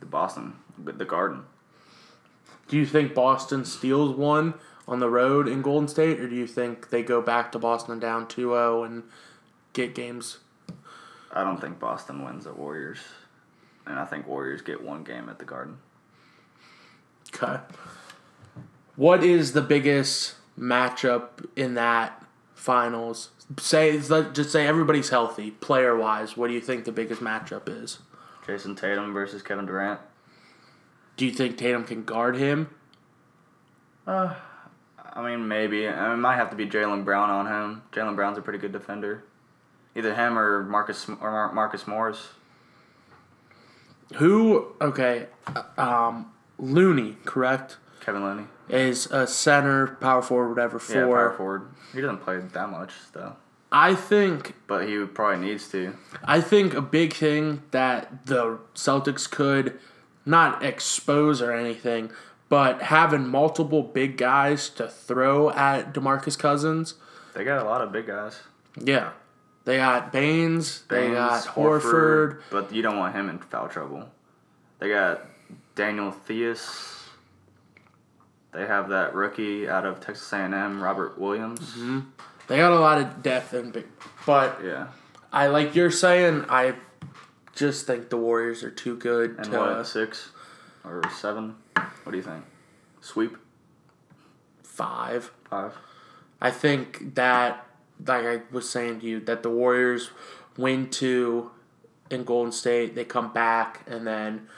[0.00, 1.44] the Boston, the Garden.
[2.66, 4.54] Do you think Boston steals one
[4.88, 8.00] on the road in Golden State, or do you think they go back to Boston
[8.00, 9.04] down 2-0 and
[9.74, 10.38] get games?
[11.30, 12.98] I don't think Boston wins at Warriors,
[13.86, 15.78] and I think Warriors get one game at the Garden.
[17.28, 17.62] Okay.
[18.96, 23.30] What is the biggest matchup in that finals?
[23.58, 26.36] Say just say everybody's healthy, player wise.
[26.36, 27.98] What do you think the biggest matchup is?
[28.46, 30.00] Jayson Tatum versus Kevin Durant.
[31.16, 32.70] Do you think Tatum can guard him?
[35.14, 35.88] I mean, maybe.
[35.88, 37.82] I mean, it might have to be Jaylen Brown on him.
[37.92, 39.24] Jaylen Brown's a pretty good defender.
[39.94, 42.28] Either him or Marcus or Mar- Marcus Morris.
[44.16, 44.74] Who?
[44.80, 47.78] Okay, uh, um, Looney, correct?
[48.04, 48.46] Kevin Looney.
[48.68, 50.78] Is a center, power forward, whatever.
[50.78, 51.68] For Yeah, power forward.
[51.92, 53.36] He doesn't play that much though,
[53.72, 55.94] I think but he probably needs to.
[56.24, 59.78] I think a big thing that the Celtics could
[60.26, 62.10] not expose or anything,
[62.48, 66.94] but having multiple big guys to throw at DeMarcus Cousins.
[67.34, 68.40] They got a lot of big guys.
[68.80, 69.10] Yeah.
[69.64, 72.42] They got Baynes, they Baynes, got Horford.
[72.50, 74.08] but you don't want him in foul trouble.
[74.78, 75.22] They got
[75.74, 77.03] Daniel Theis.
[78.54, 81.60] They have that rookie out of Texas A&M, Robert Williams.
[81.60, 82.00] Mm-hmm.
[82.46, 83.86] They got a lot of depth and big
[84.26, 84.88] but Yeah,
[85.32, 86.74] I like you're saying I
[87.54, 90.30] just think the Warriors are too good and to what six
[90.84, 91.56] or seven?
[91.74, 92.44] What do you think?
[93.00, 93.36] Sweep
[94.62, 95.30] five.
[95.48, 95.74] five.
[96.40, 97.66] I think that,
[98.06, 100.10] like I was saying to you, that the Warriors
[100.56, 101.50] win two
[102.10, 104.48] in Golden State, they come back, and then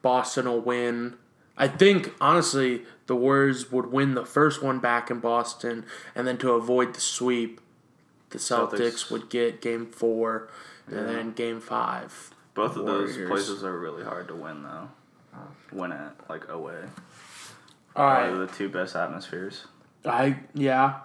[0.00, 1.16] Boston will win.
[1.56, 6.36] I think, honestly, the Warriors would win the first one back in Boston, and then
[6.38, 7.60] to avoid the sweep,
[8.30, 9.10] the Celtics, Celtics.
[9.10, 10.48] would get game four,
[10.86, 11.02] and Yeah.
[11.04, 12.30] then game five.
[12.54, 14.88] Both of those places are really hard to win though.
[15.72, 16.84] Win at like away.
[17.94, 18.30] All right.
[18.30, 19.66] The two best atmospheres.
[20.04, 21.00] I yeah.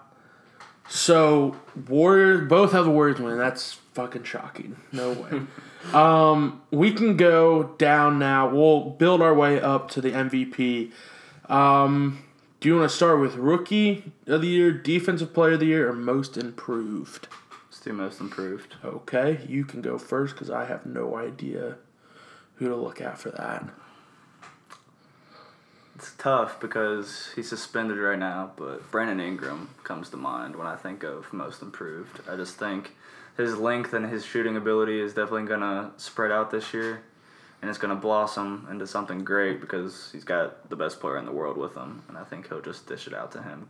[0.88, 1.56] So
[1.88, 3.38] Warriors both have the Warriors win.
[3.38, 4.76] That's fucking shocking.
[4.90, 5.42] No way.
[5.92, 8.48] um, we can go down now.
[8.48, 10.92] We'll build our way up to the MVP.
[11.48, 12.24] Um,
[12.60, 15.88] do you want to start with rookie of the year, defensive player of the year,
[15.88, 17.28] or most improved?
[17.68, 18.76] It's two most improved.
[18.84, 21.76] Okay, you can go first because I have no idea
[22.56, 23.68] who to look at for that.
[26.02, 30.74] It's tough because he's suspended right now, but Brandon Ingram comes to mind when I
[30.74, 32.18] think of most improved.
[32.28, 32.96] I just think
[33.36, 37.02] his length and his shooting ability is definitely going to spread out this year,
[37.60, 41.24] and it's going to blossom into something great because he's got the best player in
[41.24, 43.68] the world with him, and I think he'll just dish it out to him.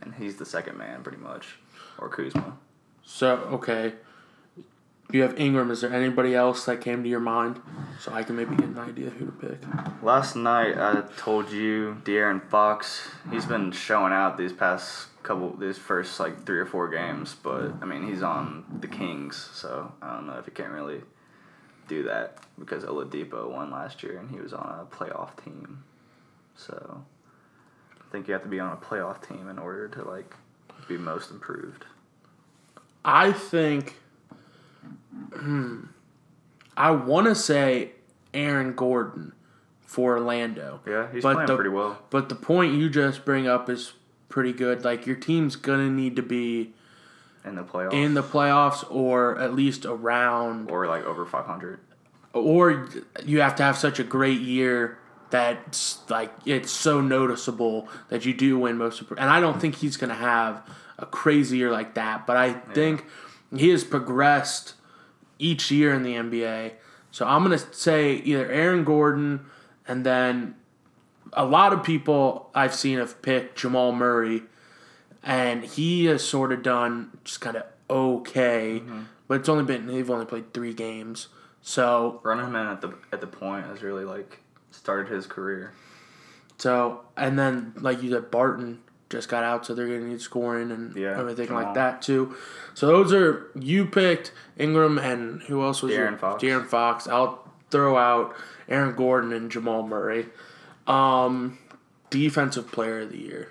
[0.00, 1.58] And he's the second man, pretty much,
[1.98, 2.56] or Kuzma.
[3.04, 3.92] So okay,
[5.12, 5.70] You have Ingram.
[5.70, 7.60] Is there anybody else that came to your mind
[8.00, 9.58] so I can maybe get an idea who to pick?
[10.02, 13.08] Last night I told you De'Aaron Fox.
[13.30, 17.36] He's been showing out these past couple, these first like three or four games.
[17.40, 21.02] But I mean, he's on the Kings, so I don't know if he can really
[21.86, 25.84] do that because Oladipo won last year and he was on a playoff team.
[26.56, 27.04] So
[27.92, 30.34] I think you have to be on a playoff team in order to like
[30.88, 31.84] be most improved.
[33.04, 33.98] I think.
[35.36, 35.84] Hmm,
[36.76, 37.92] I want to say
[38.34, 39.32] Aaron Gordon
[39.82, 40.80] for Orlando.
[40.86, 41.98] Yeah, he's But playing the- pretty well.
[42.10, 43.92] But the point you just bring up is
[44.28, 44.84] pretty good.
[44.84, 46.74] Like your team's gonna need to be
[47.44, 47.92] in the playoffs.
[47.92, 51.78] in the playoffs or at least around, or like over 500.
[52.32, 52.88] or
[53.24, 54.98] you have to have such a great year
[55.30, 59.10] that's like it's so noticeable that you do win most of.
[59.12, 60.62] And I don't think he's gonna have
[60.98, 62.26] a crazy year like that.
[62.26, 63.06] But I think
[63.54, 64.74] he has progressed
[65.38, 66.72] each year in the NBA.
[67.10, 69.46] So I'm gonna say either Aaron Gordon
[69.88, 70.54] and then
[71.32, 74.42] a lot of people I've seen have picked Jamal Murray,
[75.22, 79.02] and he has sort of done just kind of okay, mm-hmm.
[79.28, 81.28] but it's only been they've only played three games,
[81.62, 85.72] so Running him in at the at the point has really like started his career.
[86.58, 88.80] so and then like you said, Barton
[89.16, 92.34] just got out, so they're gonna need scoring and Yeah, everything like that too.
[92.74, 96.42] So those are you picked Ingram and who else was De'Aaron your- Fox.
[96.42, 97.08] De'Aaron Fox.
[97.08, 98.36] I'll throw out
[98.68, 100.26] Aaron Gordon and Jamal Murray.
[100.86, 101.58] Um,
[102.10, 103.48] defensive player of the year.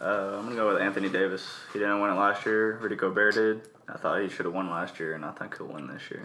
[0.00, 1.48] Uh, I'm gonna go with Anthony Davis.
[1.72, 2.76] He didn't win it last year.
[2.82, 3.62] Rudy Gobert did.
[3.88, 6.24] I thought he should have won last year, and I think he'll win this year.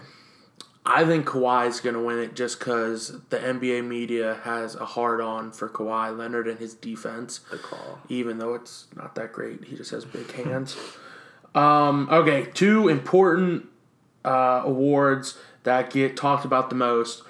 [0.84, 5.20] I think Kawhi's going to win it just because the NBA media has a hard
[5.20, 7.40] on for Kawhi Leonard and his defense.
[7.50, 8.00] The call.
[8.08, 10.76] Even though it's not that great, he just has big hands.
[11.54, 13.68] Um, okay, two important
[14.24, 17.22] uh, awards that get talked about the most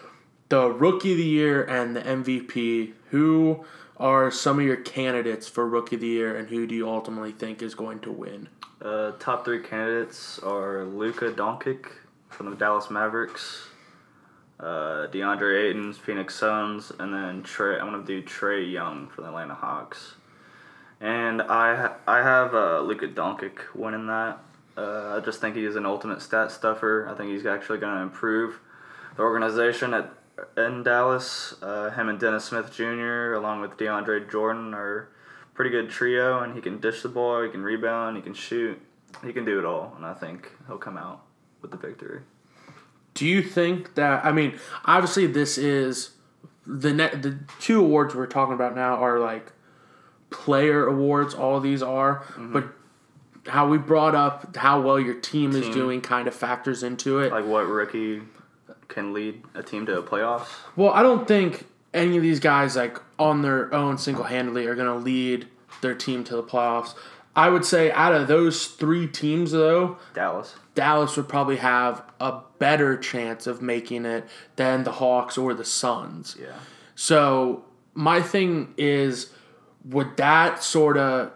[0.48, 2.92] the Rookie of the Year and the MVP.
[3.10, 3.64] Who
[3.98, 7.32] are some of your candidates for Rookie of the Year, and who do you ultimately
[7.32, 8.48] think is going to win?
[8.80, 11.86] Uh, top three candidates are Luka Doncic
[12.32, 13.68] from the Dallas Mavericks,
[14.58, 17.80] uh, DeAndre Ayton's Phoenix Suns, and then Trae.
[17.80, 20.14] I'm gonna do Trae Young for the Atlanta Hawks.
[21.00, 24.38] And I I have uh, Luka Doncic winning that.
[24.76, 27.08] Uh, I just think he is an ultimate stat stuffer.
[27.10, 28.60] I think he's actually to improve
[29.16, 30.12] the organization at
[30.56, 31.54] in Dallas.
[31.60, 33.34] Uh, him and Dennis Smith Jr.
[33.34, 35.08] along with DeAndre Jordan are
[35.54, 38.80] pretty good trio, and he can dish the ball, he can rebound, he can shoot,
[39.24, 41.22] he can do it all, and I think he'll come out
[41.62, 42.20] with the victory.
[43.14, 44.24] Do you think that?
[44.24, 46.10] I mean, obviously, this is
[46.66, 49.52] the ne- the two awards we're talking about now are like
[50.30, 51.34] player awards.
[51.34, 52.52] All these are, mm-hmm.
[52.52, 52.64] but
[53.46, 57.32] how we brought up how well your team, is doing kind of factors into it.
[57.32, 58.22] Like what rookie
[58.88, 60.48] can lead a team to a playoffs?
[60.76, 64.74] well, I don't think any of these guys like on their own single handedly are
[64.74, 65.48] going to lead
[65.80, 66.94] their team to the playoffs.
[67.34, 70.54] I would say out of those three teams, though, Dallas.
[70.74, 75.64] Dallas would probably have a better chance of making it than the Hawks or the
[75.64, 76.36] Suns.
[76.40, 76.58] Yeah.
[76.94, 79.32] So my thing is,
[79.84, 81.32] would that sort of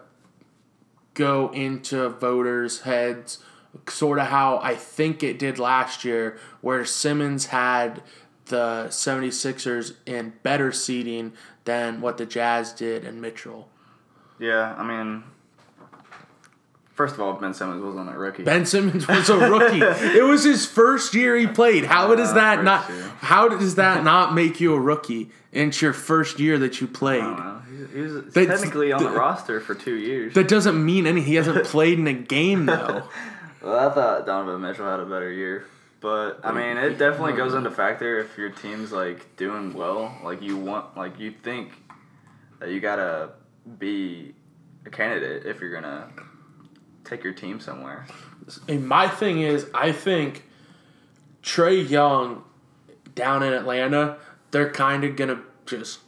[1.13, 3.39] go into voters' heads,
[3.89, 8.01] sort of how I think it did last year, where Simmons had
[8.45, 11.33] the 76ers in better seating
[11.65, 13.69] than what the Jazz did and Mitchell.
[14.39, 15.23] Yeah, I mean,
[16.97, 18.43] first of all, Ben Simmons wasn't a rookie.
[18.43, 19.79] Ben Simmons was a rookie.
[20.17, 21.85] it was his first year he played.
[21.85, 22.89] How does that not?
[22.89, 23.03] year.
[23.19, 25.29] How does that not make you a rookie?
[25.53, 27.21] It's your first year that you played.
[27.21, 27.87] I don't know.
[27.93, 30.33] He, was technically on the the- roster for two years.
[30.33, 31.21] That doesn't mean any.
[31.21, 33.07] He hasn't played in a game though.
[33.59, 35.65] Well, I thought Donovan Mitchell had a better year.
[35.99, 40.15] But I mean, it definitely goes into factor if your team's like doing well.
[40.23, 41.71] Like you want, like you think
[42.59, 43.31] that you gotta
[43.79, 44.35] be
[44.85, 46.07] a candidate if you're gonna
[47.07, 48.05] take your team somewhere.
[48.67, 50.43] And my thing is, I think
[51.43, 52.43] Trae Young
[53.15, 54.17] down in Atlanta,
[54.51, 55.99] they're kind of gonna just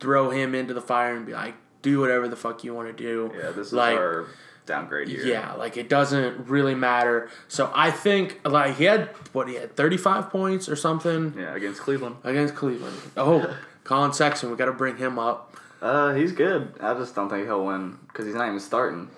[0.00, 2.92] throw him into the fire and be like, do whatever the fuck you want to
[3.02, 3.32] do.
[3.36, 4.26] Yeah, this is like, our
[4.66, 5.24] downgrade year.
[5.24, 7.30] Yeah, like it doesn't really matter.
[7.48, 11.54] So I think like he had what he had thirty five points or something Yeah,
[11.54, 12.16] against Cleveland.
[12.24, 12.96] against Cleveland.
[13.16, 15.56] Oh, Collin Sexton, we got to bring him up.
[15.80, 16.72] Uh, he's good.
[16.80, 19.08] I just don't think he'll win because he's not even starting.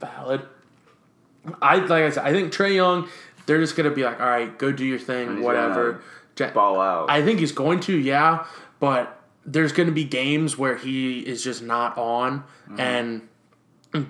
[0.00, 0.42] Valid.
[1.62, 3.08] I like I said, I think Trae Young.
[3.46, 6.02] They're just gonna be like, all right, go do your thing, whatever.
[6.38, 7.10] Ja- Ball out.
[7.10, 8.44] I think he's going to, yeah,
[8.78, 12.80] but there's going to be games where he is just not on, Mm-hmm.
[12.80, 13.28] and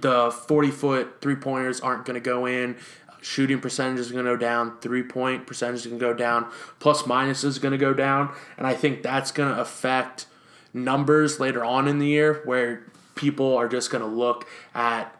[0.02, 2.76] the 40 foot three pointers aren't going to go in.
[3.22, 6.50] shooting percentage is going to go down, three point percentage is going to go down,
[6.80, 10.26] plus minus is going to go down, and I think that's going to affect
[10.74, 12.82] numbers later on in the year where
[13.14, 15.14] people are just going to look at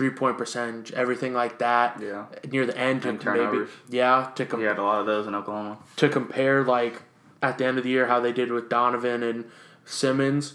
[0.00, 2.00] three point percentage, everything like that.
[2.00, 2.24] Yeah.
[2.50, 5.26] Near the end, to And maybe yeah to com- He had a lot of those
[5.26, 5.76] in Oklahoma.
[5.96, 7.02] to compare like
[7.42, 9.44] at the end of the year how they did with Donovan and
[9.84, 10.54] Simmons.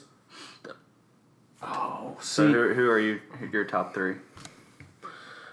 [1.62, 3.22] Oh, So who, who are you?
[3.52, 4.16] Your top three,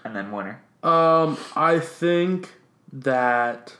[0.03, 0.61] and then winner.
[0.83, 2.53] um, I think
[2.91, 3.75] that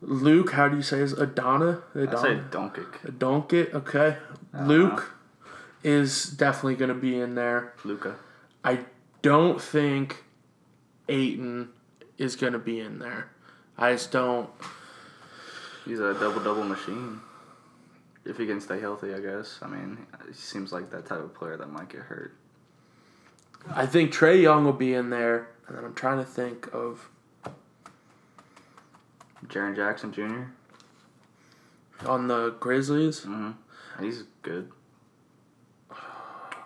[0.00, 1.82] Luke, how do you say his Adana?
[1.94, 2.44] I say Adana?
[2.50, 4.16] Doncic, Donkit, okay.
[4.62, 5.12] Luke
[5.82, 7.72] is definitely going to be in there.
[7.84, 8.16] Luka.
[8.68, 8.80] I
[9.22, 10.24] don't think
[11.08, 11.70] Ayton
[12.18, 13.30] is going to be in there.
[13.78, 14.50] I just don't.
[15.86, 17.20] He's a double double machine.
[18.26, 19.60] If he can stay healthy, I guess.
[19.62, 22.36] I mean, he seems like that type of player that might get hurt.
[23.70, 27.08] I think Trae Young will be in there, and then I'm trying to think of
[29.46, 30.42] Jaren Jackson Jr.
[32.06, 33.20] on the Grizzlies.
[33.20, 34.04] Mm-hmm.
[34.04, 34.70] He's good.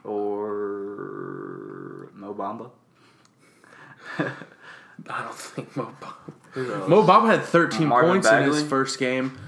[0.03, 0.82] Or
[2.35, 2.70] Mo
[4.18, 4.30] Bamba.
[5.09, 6.89] I don't think Mo Bamba.
[6.89, 9.39] Mo Bamba had 13 Marvin points in his first game.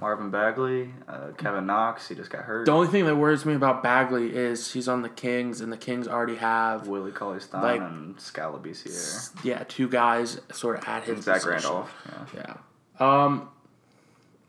[0.00, 2.08] Marvin Bagley, uh, Kevin Knox.
[2.08, 2.66] He just got hurt.
[2.66, 5.76] The only thing that worries me about Bagley is he's on the Kings, and the
[5.76, 9.30] Kings already have Willie Cauley Stein Like- and Skal Labissière.
[9.44, 11.52] yeah two guys sort of at his And Zach position.
[11.52, 11.94] Randolph.
[12.34, 12.56] Yeah.
[13.00, 13.24] Yeah.
[13.24, 13.48] Um.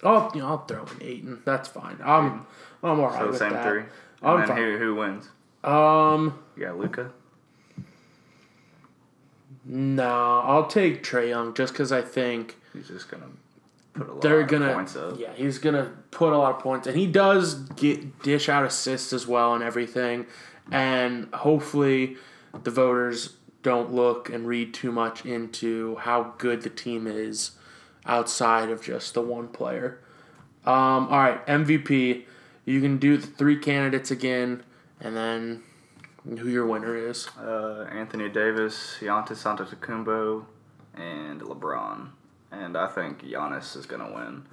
[0.04, 1.42] I'll you know I'll throw in Ayton.
[1.46, 1.98] That's fine.
[2.04, 2.46] I'm
[2.82, 3.64] I'm alright So with same that.
[3.66, 3.82] three.
[3.82, 3.90] And
[4.24, 4.58] I'm then fine.
[4.58, 5.30] who who wins?
[5.64, 6.40] Um.
[6.58, 7.12] You got Luka.
[9.66, 13.28] No, I'll take Trae Young just because I think He's just gonna
[13.94, 15.20] put a lot they're of gonna points up.
[15.20, 19.14] yeah he's gonna put a lot of points and he does get dish out assists
[19.14, 20.26] as well and everything
[20.72, 22.18] and hopefully
[22.64, 27.52] the voters don't look and read too much into how good the team is
[28.08, 30.00] outside of just the one player
[30.66, 32.24] um, all right mvp
[32.66, 34.64] you can do the three candidates again
[35.00, 35.62] and then
[36.28, 40.46] who your winner is Uh, Anthony Davis, Giannis Antetokounmpo,
[40.96, 42.10] and LeBron.
[42.52, 44.46] And I think Giannis is gonna win.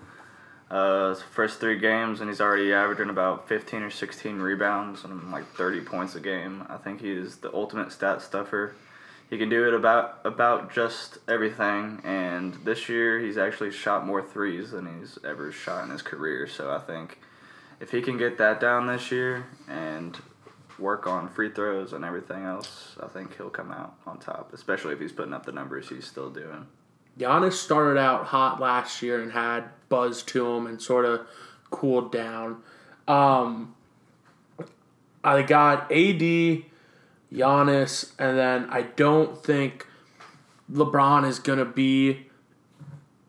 [0.70, 5.44] Uh, first three games, and he's already averaging about 15 or 16 rebounds and like
[5.54, 6.64] 30 points a game.
[6.68, 8.74] I think he's the ultimate stat stuffer.
[9.28, 12.00] He can do it about about just everything.
[12.04, 16.46] And this year, he's actually shot more threes than he's ever shot in his career.
[16.46, 17.18] So I think
[17.80, 20.18] if he can get that down this year and
[20.80, 24.52] work on free throws and everything else, I think he'll come out on top.
[24.52, 26.66] Especially if he's putting up the numbers he's still doing.
[27.18, 31.26] Giannis started out hot last year and had buzz to him and sort of
[31.70, 32.62] cooled down.
[33.06, 33.74] Um,
[35.22, 36.62] I got AD,
[37.32, 39.86] Giannis, and then I don't think
[40.72, 42.26] LeBron is going to be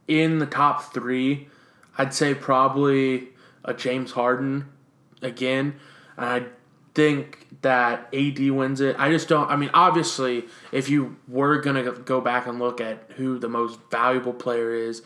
[0.08, 1.49] in the top three.
[1.97, 3.30] I'd say probably
[3.66, 4.70] a James Harden
[5.22, 5.76] again.
[6.18, 6.43] And I
[6.94, 8.96] think that AD wins it.
[9.00, 9.50] I just don't.
[9.50, 13.80] I mean, obviously, if you were gonna go back and look at who the most
[13.89, 15.02] valuable player is,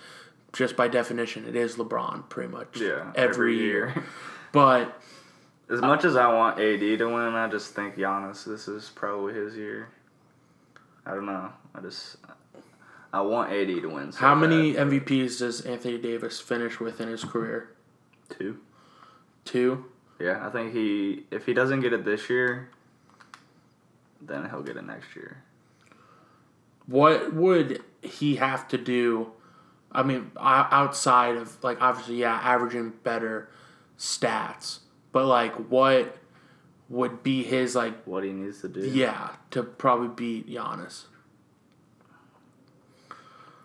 [0.54, 2.80] just by definition, it is LeBron, pretty much.
[2.80, 3.88] Yeah, every, every year.
[3.96, 4.04] year.
[4.52, 5.02] But
[5.70, 8.46] As much as I want AD to win, I just think Giannis.
[8.46, 9.90] This is probably his year.
[11.06, 11.52] I don't know.
[11.74, 12.16] I just
[13.12, 14.14] I want AD to win.
[14.14, 14.88] So how many bad.
[14.88, 17.76] MVPs does Anthony Davis finish with in his career?
[18.30, 18.60] Two.
[19.44, 19.86] Two.
[20.20, 22.70] Yeah, I think he if he doesn't get it this year,
[24.22, 25.43] then he'll get it next year.
[26.88, 29.32] What would he have to do?
[29.91, 33.49] I mean, outside of like obviously, yeah, averaging better
[33.97, 34.80] stats,
[35.11, 36.18] but like what
[36.88, 38.82] would be his like What he needs to do.
[38.82, 41.05] yeah to probably beat Giannis?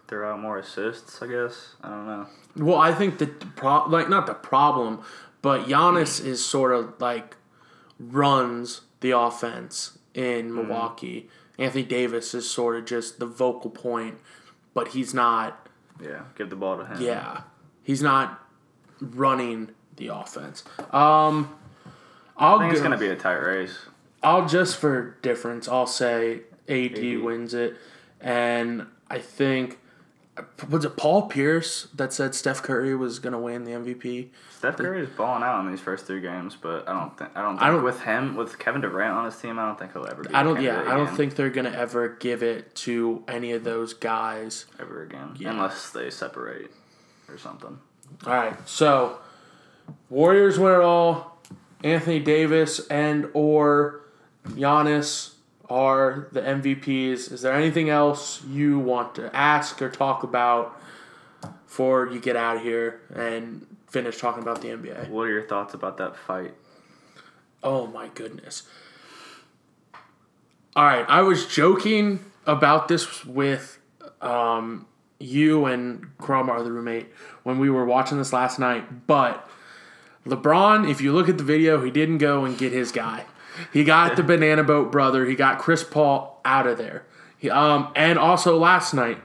[0.09, 1.75] Throw out more assists, I guess.
[1.83, 2.27] I don't know.
[2.57, 5.03] Well, I think the pro like not the problem,
[5.43, 7.37] but Giannis is sort of like
[7.99, 11.29] runs the offense in Milwaukee.
[11.59, 14.19] Anthony Davis is sort of just the vocal point,
[14.75, 15.69] but he's not.
[16.03, 17.01] Yeah, give the ball to him.
[17.01, 17.43] Yeah,
[17.83, 18.43] he's not
[19.01, 20.65] running the offense.
[20.93, 21.55] Um,
[22.37, 23.79] I'll I think it's gonna be a tight race.
[24.23, 27.23] I'll just for difference, I'll say AD, AD.
[27.23, 27.77] wins it,
[28.21, 29.79] and I think
[30.69, 34.31] was it Paul Pierce that said Steph Curry was gonna win the MVP?
[34.57, 37.43] Steph Curry is balling out in these first three games, but I don't think I
[37.43, 39.93] don't think I don't- with him with Kevin Durant on his team, I don't think
[39.93, 40.25] he'll ever.
[40.35, 40.61] I don't.
[40.61, 44.67] Yeah, I don't think they're gonna ever give it to any of those guys.
[44.79, 45.51] ever again Yeah.
[45.51, 46.71] unless they separate
[47.29, 47.79] or something.
[48.27, 49.19] All right, so
[50.09, 51.39] Warriors win it all.
[51.83, 54.01] Anthony Davis and or
[54.49, 55.35] Giannis
[55.71, 57.33] are the MVPs.
[57.33, 60.79] Is there anything else you want to ask or talk about
[61.67, 65.09] before you get out of here and finish talking about the NBA?
[65.09, 66.55] What are your thoughts about that fight?
[67.63, 68.65] Oh my goodness.
[70.75, 73.79] All right, I was joking about this with
[74.21, 74.87] um,
[75.19, 77.09] you and Cromar, the roommate,
[77.43, 79.07] when we were watching this last night.
[79.07, 79.49] But
[80.27, 83.27] LeBron, if you look at the video, he didn't go and get his guy.
[83.73, 85.27] He got the banana boat brother.
[85.27, 87.05] He got Chris Paul out of there.
[87.39, 89.19] He, um, and also last night,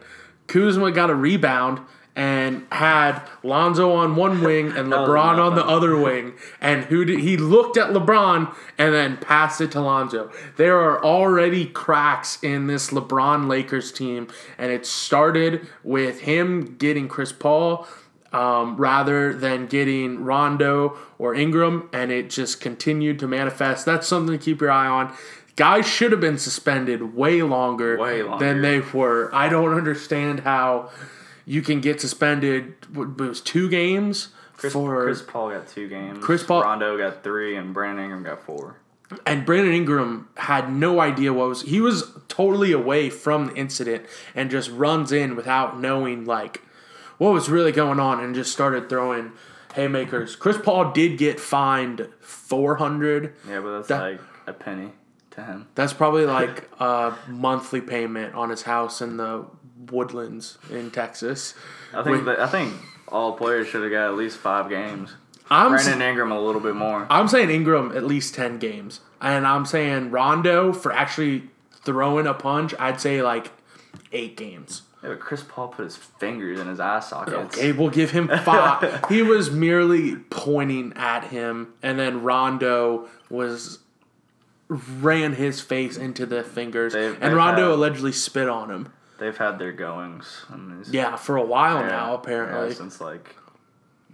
[0.48, 1.82] Kuzma got a rebound
[2.16, 6.34] and had Lonzo on one wing and LeBron on the other wing.
[6.62, 10.32] And who did he looked at LeBron and then passed it to Lonzo.
[10.56, 14.28] There are already cracks in this LeBron Lakers team,
[14.58, 17.86] and it started with him getting Chris Paul.
[18.36, 23.86] Um, rather than getting Rondo or Ingram, and it just continued to manifest.
[23.86, 25.14] That's something to keep your eye on.
[25.56, 28.44] Guys should have been suspended way longer, Way longer.
[28.46, 29.34] than they were.
[29.34, 30.90] I don't understand how
[31.46, 32.74] you can get suspended.
[32.94, 36.18] It was two games Chris, for Chris Paul got two games.
[36.22, 38.76] Chris Paul- Rondo got three, and Brandon Ingram got four.
[39.26, 41.62] and Brandon Ingram had no idea what was.
[41.62, 46.62] He was totally away from the incident and just runs in without knowing like
[47.18, 49.32] what was really going on and just started throwing
[49.74, 50.36] haymakers.
[50.36, 53.34] Chris Paul did get fined four hundred.
[53.48, 54.92] Yeah, but that's That- like a penny
[55.32, 55.68] to him.
[55.76, 59.46] That's probably like a monthly payment on his house in the
[59.92, 61.54] woodlands in Texas.
[61.94, 62.74] I think that, I think
[63.08, 65.14] all players should have got at least five games.
[65.50, 67.06] I'm Brandon Ingram a little bit more.
[67.10, 69.02] I'm saying Ingram at least 10 games.
[69.22, 71.44] And I'm saying Rondo for actually
[71.84, 73.52] throwing a punch, I'd say like
[74.12, 74.82] eight games.
[75.06, 77.58] Yeah, but Chris Paul put his fingers in his eye sockets.
[77.58, 79.06] Okay, we'll give him five.
[79.10, 83.80] he was merely pointing at him, and then Rondo was
[84.68, 88.92] ran his face into the fingers, They've- and they've Rondo had- allegedly spit on him.
[89.20, 90.46] They've had their goings.
[90.50, 92.74] And it's- Yeah, for a while yeah, now, yeah, apparently.
[92.74, 93.36] since like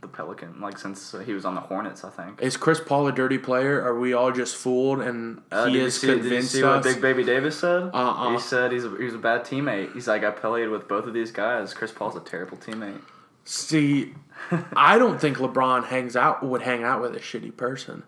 [0.02, 2.42] the Pelican, like since he was on the Hornets, I think.
[2.42, 3.82] Is Chris Paul a dirty player?
[3.84, 6.84] Are we all just fooled and Uh, he is see, did you convinced see us?
[6.84, 7.92] what Big Baby Davis said?
[7.94, 8.32] Uh-uh.
[8.34, 9.94] He said he's a, he's a bad teammate.
[9.94, 11.74] He's like, I played with both of these guys.
[11.76, 13.00] Chris Paul's a terrible teammate.
[13.46, 14.14] See,
[14.76, 18.04] I don't think LeBron hangs out would hang out with a shitty person,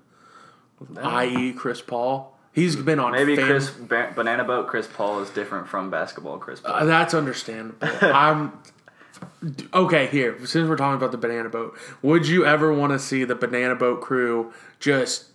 [0.97, 1.53] i.e.
[1.53, 2.37] Chris Paul.
[2.51, 6.37] He's been on Maybe fan- Chris ba- Banana Boat Chris Paul is different from basketball
[6.37, 6.73] Chris Paul.
[6.73, 7.77] Uh, that's understandable.
[8.01, 8.51] I'm
[9.73, 10.37] okay here.
[10.45, 13.75] Since we're talking about the banana boat, would you ever want to see the banana
[13.75, 15.25] boat crew just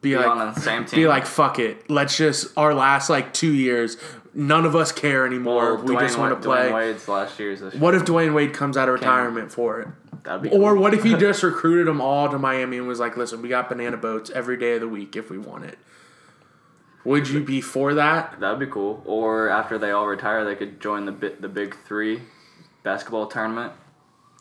[0.00, 1.00] be, Be like on the same team.
[1.00, 1.88] be like fuck it?
[1.90, 3.96] Let's just our last like two years.
[4.36, 5.76] None of us care anymore.
[5.76, 6.68] Well, we Dwyane just want to play.
[6.68, 9.88] Dwyane Wade's last year's this What if Dwyane Wade comes out of retirement for it?
[10.24, 10.82] That'd be Or cool.
[10.82, 13.68] what if he just recruited them all to Miami and was like, "Listen, we got
[13.68, 15.78] banana boats every day of the week if we want it."
[17.04, 18.40] Would you be for that?
[18.40, 19.02] That'd be cool.
[19.04, 22.22] Or after they all retire, they could join the the big three
[22.84, 23.72] basketball tournament.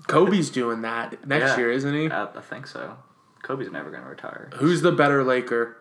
[0.08, 1.58] Kobe's doing that next Yeah.
[1.58, 2.10] year, isn't he?
[2.12, 2.98] I, I think so.
[3.42, 4.50] Kobe's never gonna retire.
[4.56, 5.78] Who's the better Laker?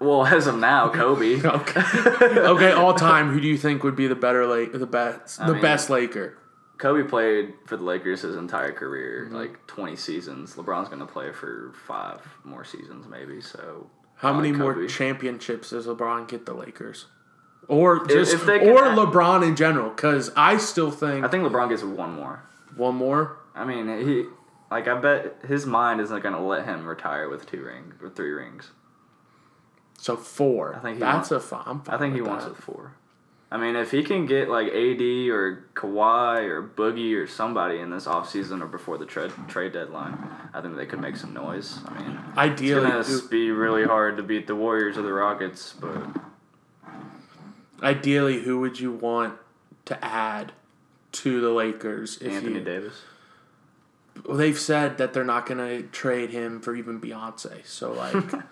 [0.00, 1.40] Well, as of now, Kobe.
[1.40, 1.80] Okay.
[2.20, 3.30] okay, all time.
[3.30, 6.36] Who do you think would be the better Lake, the best, the mean- best Laker?
[6.76, 9.34] Kobe played for the Lakers his entire career, Mm-hmm.
[9.36, 10.54] like twenty seasons.
[10.56, 13.40] LeBron's gonna play for five more seasons, maybe.
[13.40, 14.88] So How probably many more Kobe.
[14.88, 17.06] championships does LeBron get the Lakers?
[17.68, 18.62] Or just or add-
[18.98, 19.90] LeBron in general?
[19.90, 22.42] Because I still think, I think LeBron gets one more.
[22.76, 23.38] one more.
[23.54, 24.24] I mean, he
[24.70, 28.32] like I bet his mind isn't gonna let him retire with two rings or three
[28.32, 28.70] rings.
[29.98, 30.74] So four.
[30.74, 31.56] I think he that's wants- a.
[31.66, 32.56] I'm I fine think he with wants that.
[32.56, 32.92] four.
[33.50, 37.90] I mean, if he can get like AD or Kawhi or Boogie or somebody in
[37.90, 40.18] this offseason or before the trade trade deadline,
[40.52, 41.78] I think they could make some noise.
[41.86, 45.72] I mean, Ideally, it's gonna be really hard to beat the Warriors or the Rockets,
[45.80, 45.94] but
[47.84, 49.38] ideally, who would you want
[49.84, 50.52] to add
[51.12, 52.18] to the Lakers?
[52.20, 53.02] If Anthony you, Davis.
[54.26, 57.66] Well, they've said that they're not going to trade him for even Beyonce.
[57.66, 58.14] So like.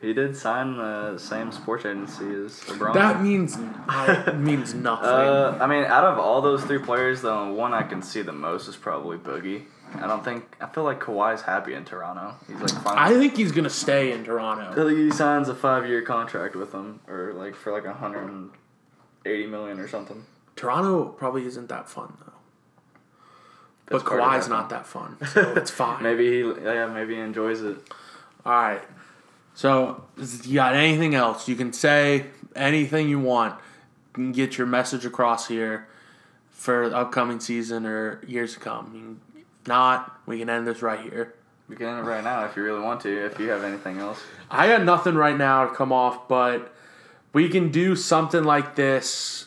[0.00, 2.94] He did sign the same sports agency as LeBron.
[2.94, 5.08] That means I, means nothing.
[5.08, 8.32] Uh, I mean, out of all those three players, the one I can see the
[8.32, 9.64] most is probably Boogie.
[9.94, 12.34] I don't think I feel like Kawhi's happy in Toronto.
[12.46, 14.88] He's like I think he's gonna stay in I Toronto.
[14.88, 18.50] think he signs a five-year contract with them, or like for like a hundred and
[19.24, 20.24] eighty million or something.
[20.56, 22.32] Toronto probably isn't that fun though.
[23.86, 26.02] That's but Kawhi's not that fun, so it's fine.
[26.02, 27.78] Maybe he, yeah, maybe he enjoys it.
[28.44, 28.82] All right.
[29.54, 30.04] So,
[30.44, 31.48] you got anything else?
[31.48, 33.54] You can say anything you want.
[34.10, 35.88] You can get your message across here
[36.50, 39.20] for the upcoming season or years to come.
[39.68, 41.34] You can- If not, we can end this right here.
[41.68, 43.26] We can end it right now if you really want to.
[43.26, 44.18] If you have anything else,
[44.50, 46.72] I got nothing right now to come off, but
[47.34, 49.44] we can do something like this.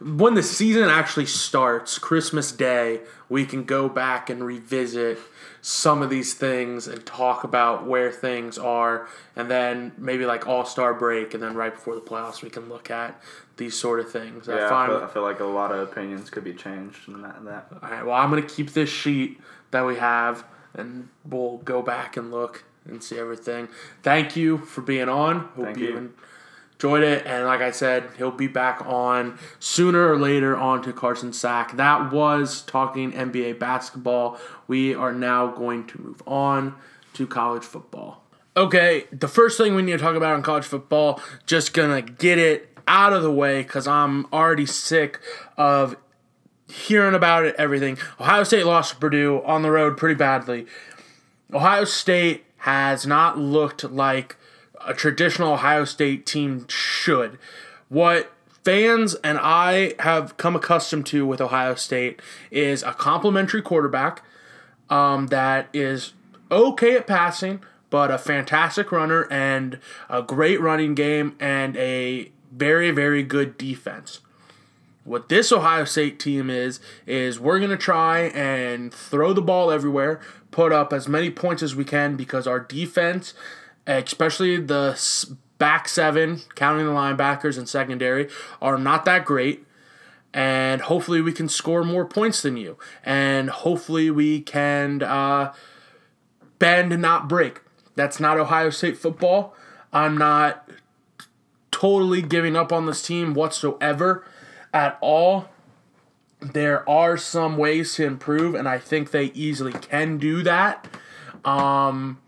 [0.00, 5.18] When the season actually starts, Christmas Day, we can go back and revisit
[5.62, 10.64] some of these things and talk about where things are, and then maybe like All
[10.64, 13.20] Star break, and then right before the playoffs, we can look at
[13.60, 14.48] these sort of things.
[14.48, 17.06] I Yeah, I find feel, I feel like a lot of opinions could be changed
[17.06, 17.44] in that.
[17.44, 17.66] that.
[17.80, 18.04] all right.
[18.04, 19.38] Well, I'm gonna keep this sheet
[19.70, 20.44] that we have,
[20.74, 23.68] and we'll go back and look and see everything.
[24.02, 25.40] Thank you for being on.
[25.54, 26.14] Hope Thank you you.
[26.72, 27.26] enjoyed it.
[27.26, 31.76] And like I said, he'll be back on sooner or later on to Carson Sack.
[31.76, 34.38] That was talking NBA basketball.
[34.66, 36.74] We are now going to move on
[37.12, 38.24] to college football.
[38.56, 42.38] Okay, the first thing we need to talk about in college football, just gonna get
[42.38, 45.20] it out of the way because I'm already sick
[45.56, 45.96] of
[46.68, 47.96] hearing about it, everything.
[48.20, 50.66] Ohio State lost to Purdue on the road pretty badly.
[51.52, 54.36] Ohio State has not looked like
[54.84, 57.38] a traditional Ohio State team should.
[57.88, 58.32] What
[58.64, 62.20] fans and I have come accustomed to with Ohio State
[62.50, 64.24] is a complimentary quarterback
[64.88, 66.12] um, that is
[66.50, 69.78] okay at passing, but a fantastic runner and
[70.08, 74.20] a great running game and a very, very good defense
[75.04, 79.70] what this Ohio State team is is we're going to try and throw the ball
[79.70, 80.20] everywhere,
[80.50, 83.34] put up as many points as we can because our defense,
[83.86, 84.98] especially the
[85.58, 88.28] back seven, counting the linebackers and secondary,
[88.60, 89.66] are not that great.
[90.32, 95.52] And hopefully we can score more points than you, and hopefully we can uh,
[96.60, 97.62] bend and not break.
[97.96, 99.56] That's not Ohio State football.
[99.92, 100.70] I'm not
[101.80, 104.22] totally giving up on this team whatsoever
[104.72, 105.48] at all.
[106.40, 110.86] There are some ways to improve, and I think they easily can do that.
[111.42, 112.18] Um,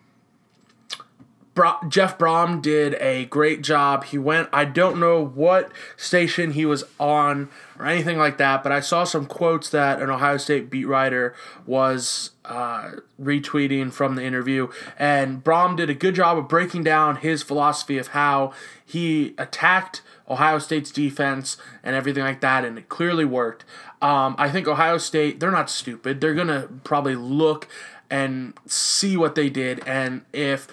[1.89, 4.05] Jeff Brohm did a great job.
[4.05, 8.73] He went, I don't know what station he was on or anything like that, but
[8.73, 11.35] I saw some quotes that an Ohio State beat writer
[11.67, 14.69] was uh, retweeting from the interview.
[14.99, 18.55] And Brohm did a good job of breaking down his philosophy of how
[18.93, 23.65] he attacked Ohio State's defense and everything like that, and it clearly worked.
[24.03, 26.21] Um, I think Ohio State, they're not stupid.
[26.21, 27.69] They're going to probably look
[28.11, 29.83] and see what they did.
[29.87, 30.69] And if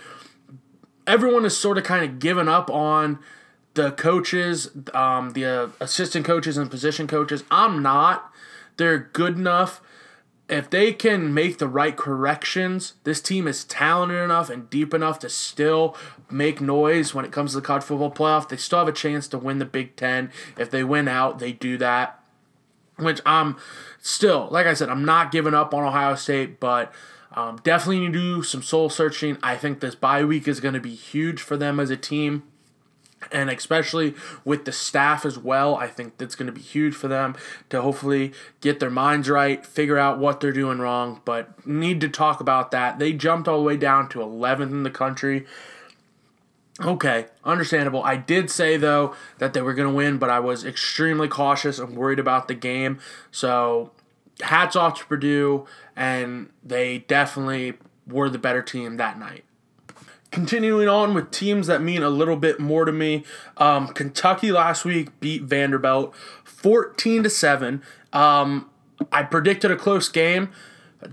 [1.07, 3.20] everyone is sort of kind of given up on
[3.76, 7.45] the coaches, um, the uh, assistant coaches and position coaches.
[7.49, 8.30] I'm not.
[8.76, 9.80] They're good enough.
[10.50, 15.20] If they can make the right corrections, this team is talented enough and deep enough
[15.20, 15.95] to still
[16.32, 18.50] make noise when it comes to the college football playoff.
[18.50, 20.32] They still have a chance to win the Big Ten.
[20.58, 22.20] If they win out, they do that.
[22.97, 23.58] Which I'm
[24.02, 26.91] still, like I said, I'm not giving up on Ohio State, but
[27.34, 29.38] um, definitely need to do some soul searching.
[29.43, 32.43] I think this bye week is going to be huge for them as a team.
[33.32, 34.15] And especially
[34.45, 37.36] with the staff as well, I think that's going to be huge for them
[37.70, 41.22] to hopefully get their minds right, figure out what they're doing wrong.
[41.26, 42.97] But need to talk about that.
[42.97, 45.45] They jumped all the way down to 11th in the country.
[46.82, 48.03] Okay, understandable.
[48.03, 51.78] I did say though that they were going to win, but I was extremely cautious
[51.78, 52.99] and worried about the game.
[53.32, 53.91] So,
[54.41, 55.65] hats off to Purdue,
[55.95, 57.74] and they definitely
[58.07, 59.43] were the better team that night.
[60.32, 63.23] Continuing on with teams that mean a little bit more to me,
[63.57, 67.82] um, Kentucky last week beat Vanderbilt fourteen to seven.
[68.13, 68.69] Um,
[69.11, 70.49] I predicted a close game.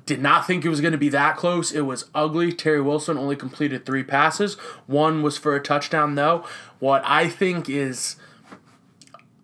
[0.05, 1.73] Did not think it was going to be that close.
[1.73, 2.53] It was ugly.
[2.53, 4.55] Terry Wilson only completed three passes.
[4.87, 6.45] One was for a touchdown, though.
[6.79, 8.17] What I think is.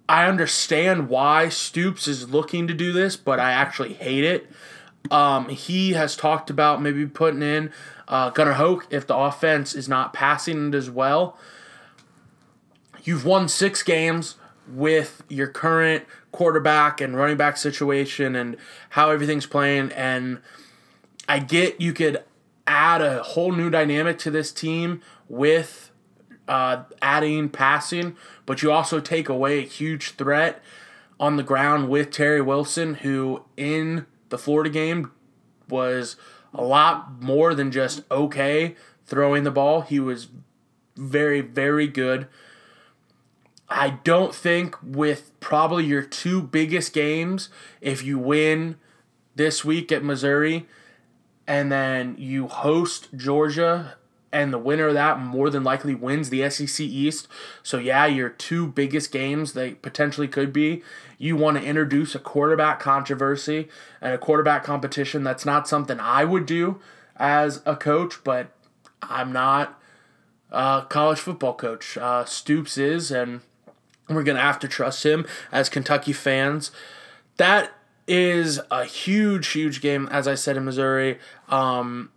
[0.09, 4.52] I understand why Stoops is looking to do this, but I actually hate it.
[5.11, 7.73] Um, he has talked about maybe putting in
[8.09, 11.37] uh, Gunnar Hoak if the offense is not passing it as well.
[13.03, 14.37] You've won six games
[14.69, 18.57] with your current quarterback and running back situation and
[18.91, 19.93] how everything's playing.
[19.93, 20.41] And
[21.29, 22.23] I get you could
[22.67, 25.91] add a whole new dynamic to this team with
[26.49, 30.63] uh, adding passing, but you also take away a huge threat
[31.19, 35.13] on the ground with Terry Wilson, who in the Florida game
[35.69, 36.17] was
[36.55, 38.75] a lot more than just okay
[39.05, 39.83] throwing the ball.
[39.83, 40.29] He was
[40.97, 42.27] very, very good.
[43.69, 47.51] I don't think with probably your two biggest games,
[47.83, 48.77] if you win
[49.35, 50.67] this week at Missouri
[51.47, 53.97] and then you host Georgia
[54.33, 57.29] and the winner of that more than likely wins the SEC East.
[57.63, 60.83] So yeah, your two biggest games they potentially could be.
[61.23, 63.69] You want to introduce a quarterback controversy
[64.01, 65.23] and a quarterback competition.
[65.23, 66.81] That's not something I would do
[67.17, 68.49] as a coach, but
[69.01, 69.81] I'm not
[70.51, 71.97] a college football coach.
[71.97, 73.41] Uh, Stoops is, and
[74.09, 76.73] we're going to have to trust him as Kentucky fans.
[77.37, 77.71] That
[78.09, 81.21] is a huge, huge game, as I said in Missouri.
[81.49, 82.11] Um,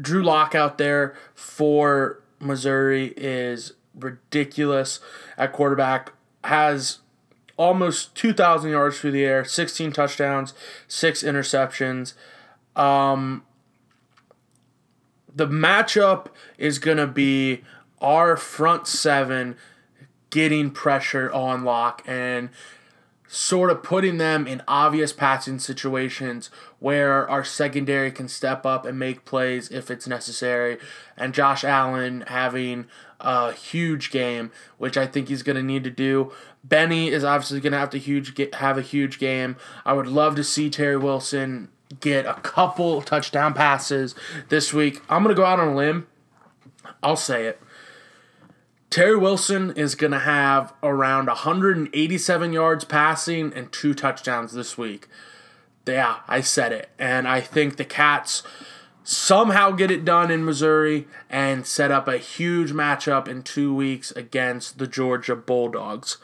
[0.00, 4.98] Drew Lock out there for Missouri is ridiculous
[5.38, 6.12] at quarterback.
[6.42, 6.98] Has
[7.56, 10.54] almost 2,000 yards through the air, 16 touchdowns,
[10.88, 12.14] six interceptions.
[12.74, 13.44] Um,
[15.34, 16.28] the matchup
[16.58, 17.62] is going to be
[18.00, 19.56] our front seven
[20.30, 22.50] getting pressure on Lock and
[23.28, 26.48] sort of putting them in obvious passing situations
[26.78, 30.78] where our secondary can step up and make plays if it's necessary.
[31.16, 32.86] And Josh Allen having
[33.20, 36.32] a huge game, which I think he's going to need to do.
[36.64, 39.56] Benny is obviously going to have to huge have a huge game.
[39.84, 41.68] I would love to see Terry Wilson
[42.00, 44.14] get a couple touchdown passes
[44.48, 45.00] this week.
[45.08, 46.06] I'm going to go out on a limb.
[47.02, 47.60] I'll say it.
[48.90, 55.08] Terry Wilson is going to have around 187 yards passing and two touchdowns this week.
[55.86, 56.88] Yeah, I said it.
[56.98, 58.42] And I think the Cats
[59.06, 64.10] somehow get it done in Missouri and set up a huge matchup in two weeks
[64.10, 66.16] against the Georgia Bulldogs.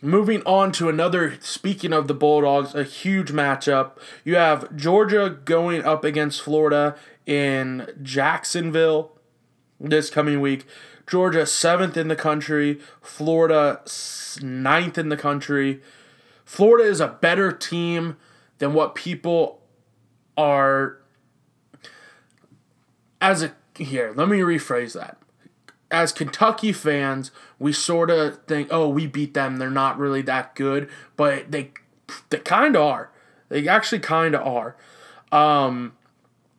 [0.00, 3.98] Moving on to another, speaking of the Bulldogs, a huge matchup.
[4.24, 9.18] You have Georgia going up against Florida in Jacksonville
[9.78, 10.64] this coming week.
[11.06, 12.80] Georgia, seventh in the country.
[13.02, 13.82] Florida,
[14.40, 15.82] ninth in the country.
[16.46, 18.16] Florida is a better team
[18.56, 19.60] than what people
[20.34, 20.98] are.
[23.24, 23.52] As a.
[23.76, 25.18] Here, let me rephrase that
[25.90, 29.58] as Kentucky fans, we sort of think, oh, we beat them.
[29.58, 31.70] They're not really that good, but they
[32.30, 33.10] they kind of are.
[33.48, 34.76] They actually kind of are.
[35.30, 35.94] Um,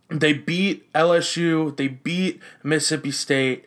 [0.09, 1.75] they beat LSU.
[1.75, 3.65] They beat Mississippi State.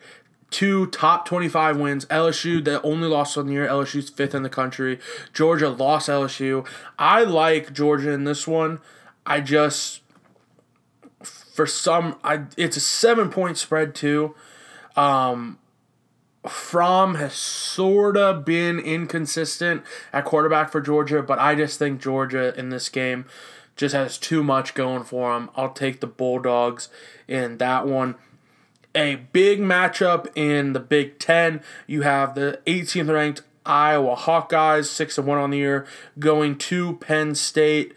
[0.49, 2.05] Two top 25 wins.
[2.05, 3.67] LSU, the only loss on the year.
[3.67, 4.99] LSU's fifth in the country.
[5.31, 6.67] Georgia lost LSU.
[6.97, 8.79] I like Georgia in this one.
[9.25, 10.01] I just,
[11.59, 14.33] for some, I it's a seven point spread too.
[14.95, 15.59] Um,
[16.47, 19.83] Fromm has sort of been inconsistent
[20.13, 23.25] at quarterback for Georgia, but I just think Georgia in this game
[23.75, 25.49] just has too much going for them.
[25.57, 26.87] I'll take the Bulldogs
[27.27, 28.15] in that one.
[28.95, 31.61] A big matchup in the Big Ten.
[31.87, 35.85] You have the 18th ranked Iowa Hawkeyes, 6 and 1 on the year,
[36.19, 37.93] going to Penn State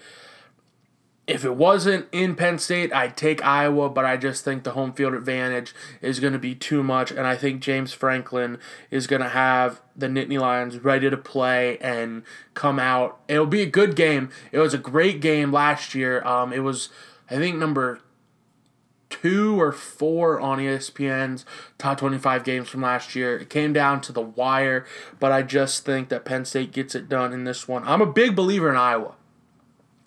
[1.27, 4.93] if it wasn't in Penn State, I'd take Iowa, but I just think the home
[4.93, 8.59] field advantage is going to be too much, and I think James Franklin
[8.91, 13.21] is going to have the Nittany Lions ready to play and come out.
[13.29, 14.31] It'll be a good game.
[14.51, 16.25] It was a great game last year.
[16.25, 16.89] Um, it was,
[17.31, 18.01] I think, number
[19.09, 21.45] two or four on ESPN's
[21.79, 23.39] top 25 games from last year.
[23.39, 24.87] It came down to the wire,
[25.21, 27.87] but I just think that Penn State gets it done in this one.
[27.87, 29.15] I'm a big believer in Iowa.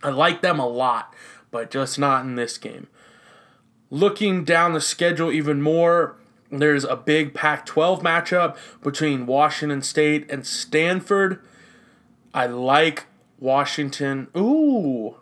[0.06, 1.16] I like them a lot,
[1.49, 2.88] but just not in this game.
[3.89, 6.16] Looking down the schedule even more,
[6.51, 11.41] there's a big Pac 12 matchup between Washington State and Stanford.
[12.36, 13.06] I like
[13.39, 14.28] Washington.
[14.38, 15.16] Ooh.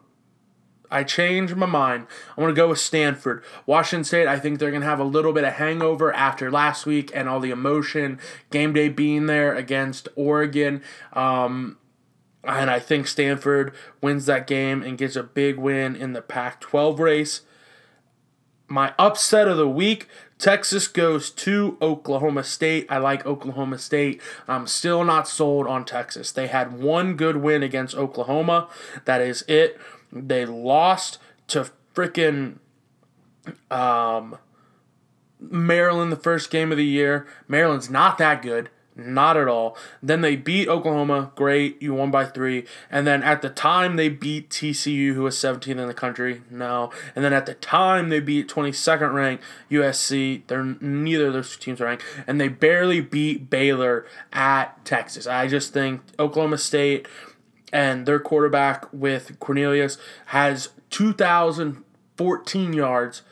[0.92, 2.06] I changed my mind.
[2.38, 3.42] I want to go with Stanford.
[3.66, 6.86] Washington State, I think they're going to have a little bit of hangover after last
[6.86, 8.20] week and all the emotion,
[8.52, 10.84] game day being there against Oregon.
[11.14, 11.78] Um,
[12.44, 16.60] and I think Stanford wins that game and gets a big win in the Pac
[16.62, 17.42] 12 race.
[18.68, 20.08] My upset of the week
[20.44, 22.86] Texas goes to Oklahoma State.
[22.90, 24.22] I like Oklahoma State.
[24.46, 26.34] I'm still not sold on Texas.
[26.34, 28.68] They had one good win against Oklahoma.
[29.06, 29.80] That is it.
[30.12, 31.18] They lost
[31.48, 32.58] to freaking
[33.72, 34.38] um,
[35.40, 37.26] Maryland the first game of the year.
[37.48, 38.70] Maryland's not that good.
[38.96, 39.76] Not at all.
[40.04, 41.32] Then they beat Oklahoma.
[41.36, 41.82] Great.
[41.82, 42.66] You won by three.
[42.92, 46.44] And then at the time they beat TCU, who was 17th in the country.
[46.52, 46.92] No.
[47.16, 50.44] And then at the time they beat 22nd ranked USC.
[50.48, 52.04] They're neither of those teams are ranked.
[52.28, 55.26] And they barely beat Baylor at Texas.
[55.26, 57.08] I just think Oklahoma State
[57.72, 63.24] and their quarterback with Cornelius has 2,014 yards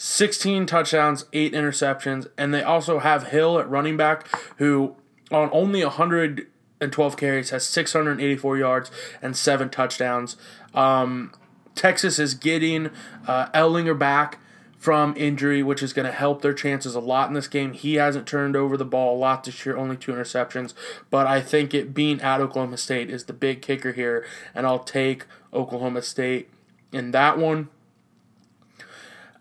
[0.00, 4.28] 16 touchdowns, 8 interceptions, and they also have Hill at running back,
[4.58, 4.94] who
[5.32, 10.36] on only 112 carries has 684 yards and 7 touchdowns.
[10.72, 11.32] Um,
[11.74, 12.90] Texas is getting
[13.26, 14.38] uh, Ehlinger back
[14.78, 17.72] from injury, which is going to help their chances a lot in this game.
[17.72, 20.74] He hasn't turned over the ball a lot this year, only two interceptions,
[21.10, 24.24] but I think it being at Oklahoma State is the big kicker here,
[24.54, 26.50] and I'll take Oklahoma State
[26.92, 27.68] in that one.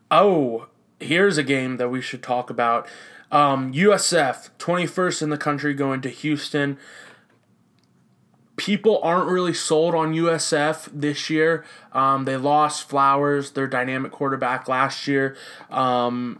[0.10, 0.68] Oh,
[0.99, 2.88] here's a game that we should talk about.
[3.32, 6.78] Um, USF, 21st in the country, going to Houston.
[8.55, 11.64] People aren't really sold on USF this year.
[11.91, 15.36] Um, they lost Flowers, their dynamic quarterback, last year.
[15.70, 16.39] Um,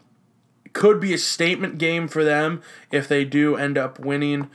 [0.74, 2.62] could be a statement game for them
[2.92, 4.50] if they do end up winning.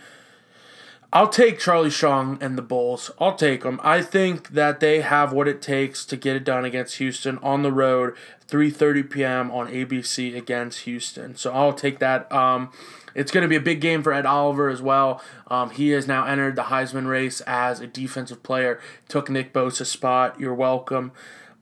[1.14, 3.10] I'll take Charlie Strong and the Bulls.
[3.18, 3.78] I'll take them.
[3.84, 7.62] I think that they have what it takes to get it done against Houston on
[7.62, 8.14] the road,
[8.48, 9.50] 3:30 p.m.
[9.50, 11.36] on ABC against Houston.
[11.36, 12.32] So I'll take that.
[12.32, 12.72] Um,
[13.14, 15.22] it's going to be a big game for Ed Oliver as well.
[15.48, 18.80] Um, he has now entered the Heisman race as a defensive player.
[19.08, 20.40] Took Nick Bosa's spot.
[20.40, 21.12] You're welcome,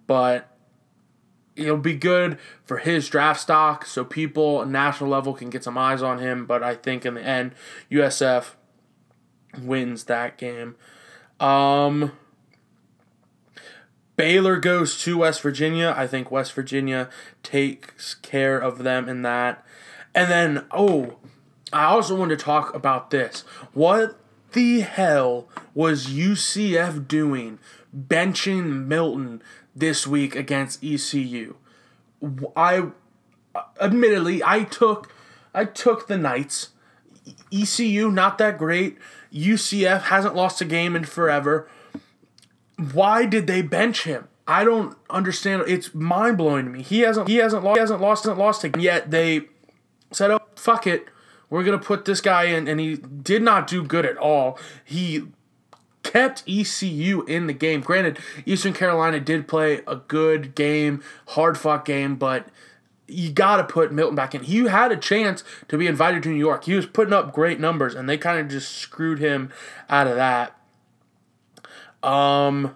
[0.06, 0.56] but
[1.56, 6.02] it'll be good for his draft stock so people national level can get some eyes
[6.02, 6.46] on him.
[6.46, 7.52] But I think in the end,
[7.90, 8.52] USF
[9.58, 10.76] wins that game.
[11.38, 12.12] Um,
[14.16, 15.94] Baylor goes to West Virginia.
[15.96, 17.08] I think West Virginia
[17.42, 19.64] takes care of them in that.
[20.14, 21.16] And then, oh,
[21.72, 23.44] I also want to talk about this.
[23.72, 24.18] What
[24.52, 27.58] the hell was UCF doing
[27.96, 29.42] benching Milton
[29.74, 31.54] this week against ECU?
[32.56, 32.88] I
[33.80, 35.14] admittedly I took
[35.54, 36.70] I took the Knights.
[37.52, 38.98] ECU not that great.
[39.32, 41.68] UCF hasn't lost a game in forever.
[42.92, 44.28] Why did they bench him?
[44.46, 45.62] I don't understand.
[45.68, 46.82] It's mind blowing to me.
[46.82, 49.10] He hasn't he hasn't lost he hasn't lost hasn't lost a yet.
[49.10, 49.42] They
[50.10, 51.06] said, "Oh fuck it,
[51.48, 54.58] we're gonna put this guy in," and he did not do good at all.
[54.84, 55.24] He
[56.02, 57.80] kept ECU in the game.
[57.80, 62.48] Granted, Eastern Carolina did play a good game, hard fought game, but
[63.10, 64.42] you got to put Milton back in.
[64.42, 66.64] He had a chance to be invited to New York.
[66.64, 69.50] He was putting up great numbers, and they kind of just screwed him
[69.88, 70.56] out of that.
[72.02, 72.74] Um,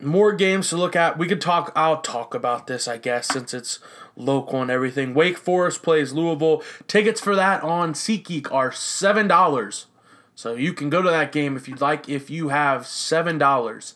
[0.00, 1.18] more games to look at.
[1.18, 1.72] We could talk.
[1.74, 3.78] I'll talk about this, I guess, since it's
[4.16, 5.14] local and everything.
[5.14, 6.62] Wake Forest plays Louisville.
[6.86, 9.86] Tickets for that on SeatGeek are seven dollars.
[10.34, 12.08] So you can go to that game if you'd like.
[12.08, 13.94] If you have seven dollars,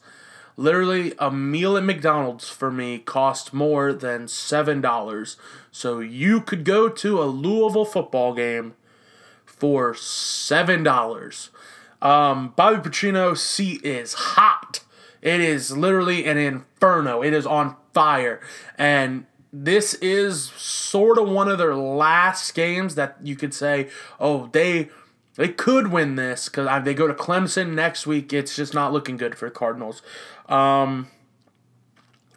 [0.57, 5.37] literally a meal at McDonald's for me cost more than seven dollars.
[5.71, 8.75] So you could go to a Louisville football game
[9.45, 11.51] for seven dollars.
[12.03, 14.81] Um, Bobby Petrino's seat is hot.
[15.23, 17.23] It is literally an inferno.
[17.23, 18.41] It is on fire,
[18.77, 19.27] and
[19.57, 23.89] this is sort of one of their last games that you could say,
[24.19, 24.91] oh, they
[25.37, 28.33] they could win this because they go to Clemson next week.
[28.33, 30.03] It's just not looking good for the Cardinals.
[30.49, 31.09] Um,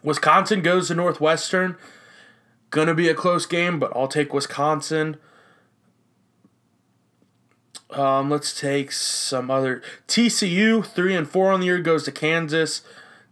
[0.02, 1.76] Wisconsin goes to Northwestern.
[2.70, 5.16] Gonna be a close game, but I'll take Wisconsin.
[7.90, 12.82] Um, let's take some other TCU three and four on the year goes to Kansas.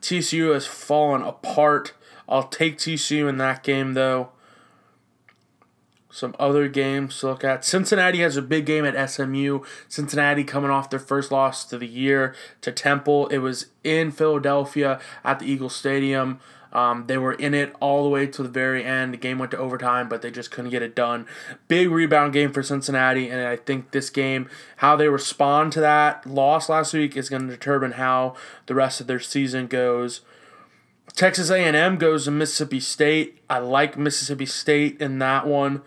[0.00, 1.92] TCU has fallen apart.
[2.28, 4.30] I'll take TCU in that game though.
[6.16, 7.62] Some other games to look at.
[7.62, 9.60] Cincinnati has a big game at SMU.
[9.86, 13.26] Cincinnati coming off their first loss to the year to Temple.
[13.26, 16.40] It was in Philadelphia at the Eagle Stadium.
[16.72, 19.12] Um, they were in it all the way to the very end.
[19.12, 21.26] The game went to overtime, but they just couldn't get it done.
[21.68, 26.24] Big rebound game for Cincinnati, and I think this game, how they respond to that
[26.24, 30.22] loss last week, is going to determine how the rest of their season goes.
[31.14, 33.42] Texas A&M goes to Mississippi State.
[33.50, 35.82] I like Mississippi State in that one.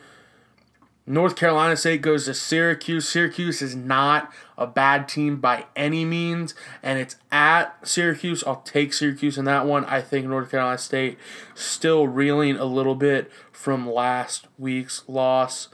[1.10, 3.10] North Carolina State goes to Syracuse.
[3.10, 6.54] Syracuse is not a bad team by any means,
[6.84, 8.44] and it's at Syracuse.
[8.46, 9.86] I'll take Syracuse in that one.
[9.86, 11.18] I think North Carolina State
[11.56, 15.70] still reeling a little bit from last week's loss.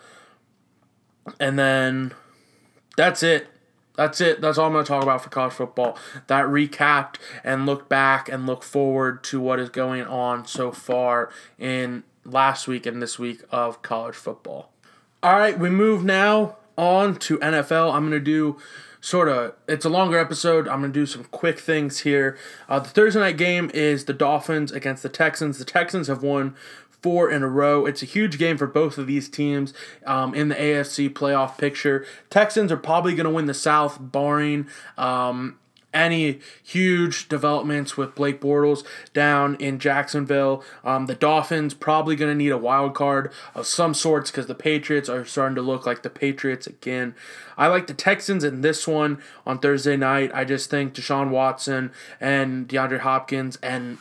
[1.38, 2.14] And then
[2.96, 3.50] that's it.
[3.98, 4.40] That's it.
[4.40, 5.98] That's all I'm going to talk about for college football.
[6.28, 11.30] That recapped and look back and look forward to what is going on so far
[11.60, 14.72] in last week and this week of college football.
[15.26, 17.92] All right, we move now on to NFL.
[17.92, 18.58] I'm going to do
[19.02, 20.68] sort of, it's a longer episode.
[20.68, 22.38] I'm to do some quick things here.
[22.70, 25.58] Uh, the Thursday night game is the Dolphins against the Texans.
[25.58, 26.56] The Texans have won
[27.02, 27.88] four in a row.
[27.88, 29.74] It's a huge game for both of these teams
[30.06, 32.06] um, in the AFC playoff picture.
[32.30, 35.58] Texans are probably to win the South, barring um,
[35.96, 38.84] any huge developments with Blake Bortles
[39.14, 40.64] down in Jacksonville.
[40.84, 44.54] Um, the Dolphins probably going to need a wild card of some sorts because the
[44.56, 47.16] Patriots are starting to look like the Patriots again.
[47.58, 50.32] I like the Texans in this one on Thursday night.
[50.34, 53.98] I just think Deshaun Watson and DeAndre Hopkins and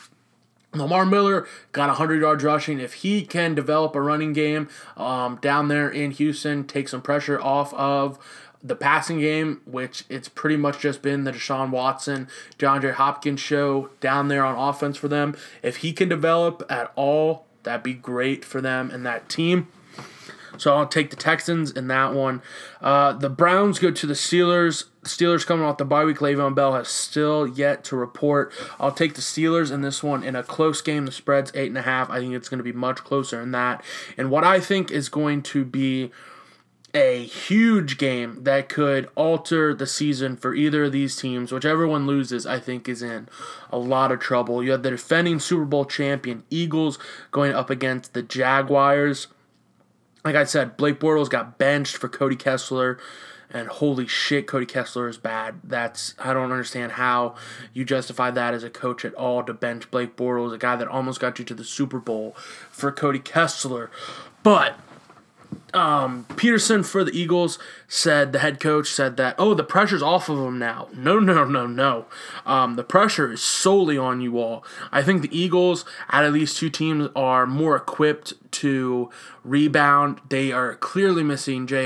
[0.75, 2.81] Lamar Miller got 100 yards rushing.
[2.81, 7.41] If he can develop a running game um, down there in Houston, take some pressure
[7.41, 8.19] off of
[8.65, 13.91] the passing game, which it's pretty much just been the Deshaun Watson, DeAndre Hopkins show
[14.01, 15.37] down there on offense for them.
[15.63, 19.69] If he can develop at all, that'd be great for them and that team.
[20.57, 22.41] So I'll take the Texans in that one.
[22.81, 24.85] Uh, the Browns go to the Steelers.
[25.03, 26.19] Steelers coming off the bye week.
[26.19, 28.53] Le'Veon Bell has still yet to report.
[28.79, 31.07] I'll take the Steelers in this one in a close game.
[31.07, 32.09] The spread's eight and a half.
[32.09, 33.83] I think it's going to be much closer than that.
[34.17, 36.13] And what I think is going to be
[36.95, 41.51] a huge game that could alter the season for either of these teams.
[41.51, 43.29] Whichever one loses, I think, is in
[43.71, 44.63] a lot of trouble.
[44.63, 46.99] You have the defending Super Bowl champion Eagles
[47.33, 49.27] going up against the Jaguars.
[50.25, 52.99] Like I said, Blake Bortles got benched for Cody Kessler.
[53.51, 55.57] And holy shit, Cody Kessler is bad.
[55.63, 57.37] That's I don't understand how
[57.73, 60.89] you justify that as a coach at all to bench Blake Bortles, a guy that
[60.89, 62.33] almost got you to the Super Bowl
[62.71, 63.91] for Cody Kessler.
[64.43, 64.79] But
[65.73, 70.29] um, Pederson for the Eagles said the head coach said that oh the pressure's off
[70.29, 70.89] of them now.
[70.95, 72.07] No no no no.
[72.47, 74.65] Um, the pressure is solely on you all.
[74.93, 79.11] I think the Eagles out of these two teams are more equipped to
[79.43, 80.21] rebound.
[80.29, 81.85] They are clearly missing Jay.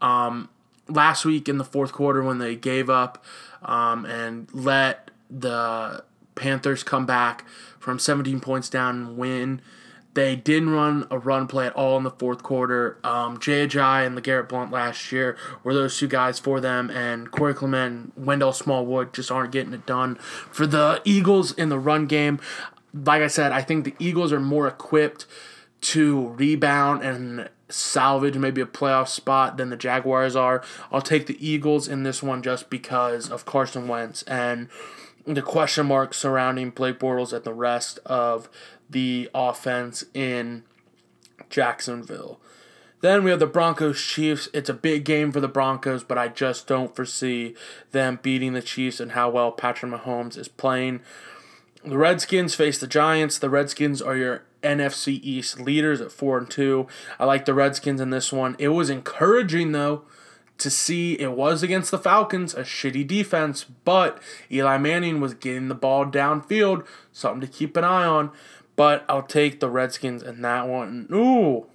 [0.00, 0.48] Um,
[0.88, 3.24] last week in the fourth quarter when they gave up
[3.62, 6.04] um, and let the
[6.34, 7.44] Panthers come back
[7.78, 9.60] from 17 points down and win.
[10.16, 12.98] They didn't run a run play at all in the fourth quarter.
[13.04, 17.52] Um, Ajayi and LeGarrette Blunt last year were those two guys for them, and Corey
[17.52, 20.14] Clement, Wendell Smallwood just aren't getting it done.
[20.14, 22.40] For the Eagles in the run game,
[22.94, 25.26] like I said, I think the Eagles are more equipped
[25.82, 30.62] to rebound and salvage maybe a playoff spot than the Jaguars are.
[30.90, 34.70] I'll take the Eagles in this one just because of Carson Wentz and
[35.26, 38.48] the question marks surrounding Blake Bortles and the rest of
[38.88, 40.64] the offense in
[41.50, 42.40] Jacksonville.
[43.00, 44.48] Then we have the Broncos Chiefs.
[44.52, 47.54] It's a big game for the Broncos, but I just don't foresee
[47.92, 51.00] them beating the Chiefs and how well Patrick Mahomes is playing.
[51.84, 53.38] The Redskins face the Giants.
[53.38, 56.86] The Redskins are your NFC East leaders at 4 and 2.
[57.18, 58.56] I like the Redskins in this one.
[58.58, 60.02] It was encouraging though
[60.58, 64.20] to see it was against the Falcons, a shitty defense, but
[64.50, 68.32] Eli Manning was getting the ball downfield, something to keep an eye on.
[68.76, 71.08] But I'll take the Redskins in that one.
[71.12, 71.66] Ooh,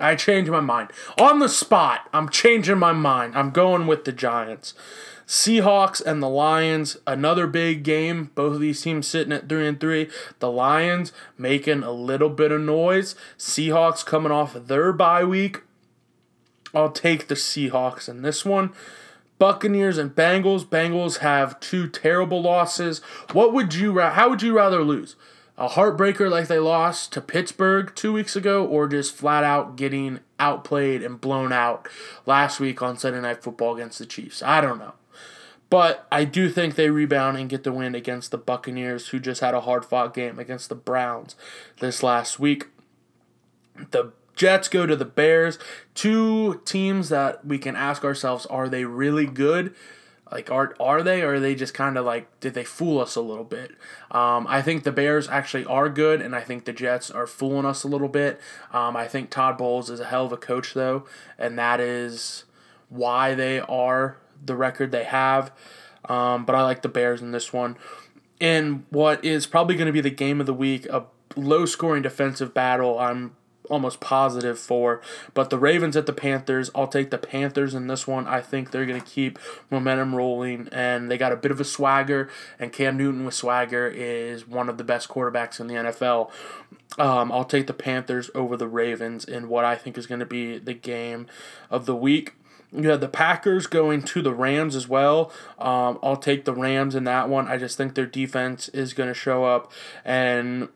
[0.00, 0.90] I changed my mind.
[1.18, 3.36] On the spot, I'm changing my mind.
[3.36, 4.74] I'm going with the Giants.
[5.26, 8.30] Seahawks and the Lions, another big game.
[8.34, 10.08] Both of these teams sitting at 3 and 3.
[10.40, 13.14] The Lions making a little bit of noise.
[13.38, 15.60] Seahawks coming off of their bye week.
[16.74, 18.72] I'll take the Seahawks in this one.
[19.38, 20.64] Buccaneers and Bengals.
[20.64, 23.00] Bengals have two terrible losses.
[23.32, 25.14] What would you how would you rather lose?
[25.60, 30.20] A heartbreaker like they lost to Pittsburgh two weeks ago, or just flat out getting
[30.38, 31.86] outplayed and blown out
[32.24, 34.42] last week on Sunday Night Football against the Chiefs.
[34.42, 34.94] I don't know.
[35.68, 39.42] But I do think they rebound and get the win against the Buccaneers, who just
[39.42, 41.36] had a hard fought game against the Browns
[41.78, 42.68] this last week.
[43.90, 45.58] The Jets go to the Bears.
[45.94, 49.74] Two teams that we can ask ourselves are they really good?
[50.30, 53.16] Like are are they or are they just kind of like did they fool us
[53.16, 53.72] a little bit?
[54.10, 57.66] Um, I think the Bears actually are good, and I think the Jets are fooling
[57.66, 58.40] us a little bit.
[58.72, 61.04] Um, I think Todd Bowles is a hell of a coach though,
[61.38, 62.44] and that is
[62.88, 65.52] why they are the record they have.
[66.08, 67.76] Um, but I like the Bears in this one.
[68.38, 71.04] In what is probably going to be the game of the week, a
[71.36, 72.98] low scoring defensive battle.
[72.98, 73.36] I'm
[73.70, 75.00] almost positive for.
[75.32, 78.26] But the Ravens at the Panthers, I'll take the Panthers in this one.
[78.26, 79.38] I think they're going to keep
[79.70, 83.88] momentum rolling, and they got a bit of a swagger, and Cam Newton with swagger
[83.88, 86.30] is one of the best quarterbacks in the NFL.
[86.98, 90.26] Um, I'll take the Panthers over the Ravens in what I think is going to
[90.26, 91.26] be the game
[91.70, 92.34] of the week.
[92.72, 95.32] You have the Packers going to the Rams as well.
[95.58, 97.48] Um, I'll take the Rams in that one.
[97.48, 99.72] I just think their defense is going to show up
[100.04, 100.68] and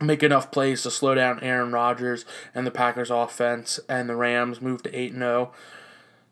[0.00, 2.24] make enough plays to slow down Aaron Rodgers
[2.54, 5.52] and the Packers offense and the Rams move to 8 0.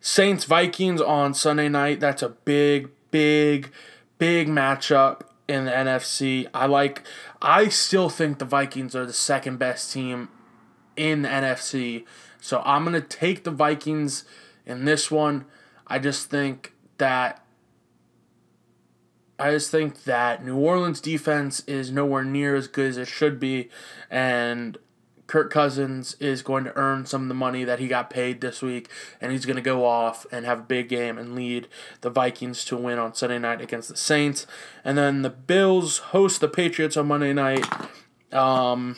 [0.01, 2.01] Saints Vikings on Sunday night.
[2.01, 3.71] That's a big big
[4.19, 6.49] big matchup in the NFC.
[6.53, 7.03] I like
[7.41, 10.29] I still think the Vikings are the second best team
[10.97, 12.05] in the NFC.
[12.41, 14.25] So I'm going to take the Vikings
[14.67, 15.45] in this one.
[15.87, 17.42] I just think that
[19.39, 23.41] I just think that New Orleans defense is nowhere near as good as it should
[23.41, 23.71] be,
[24.11, 24.79] and
[25.27, 28.61] Kirk Cousins is going to earn some of the money that he got paid this
[28.61, 31.69] week, and he's going to go off and have a big game and lead
[32.03, 34.47] the Vikings to win on Sunday night against the Saints.
[34.85, 37.65] And then the Bills host the Patriots on Monday night.
[38.31, 38.97] Um,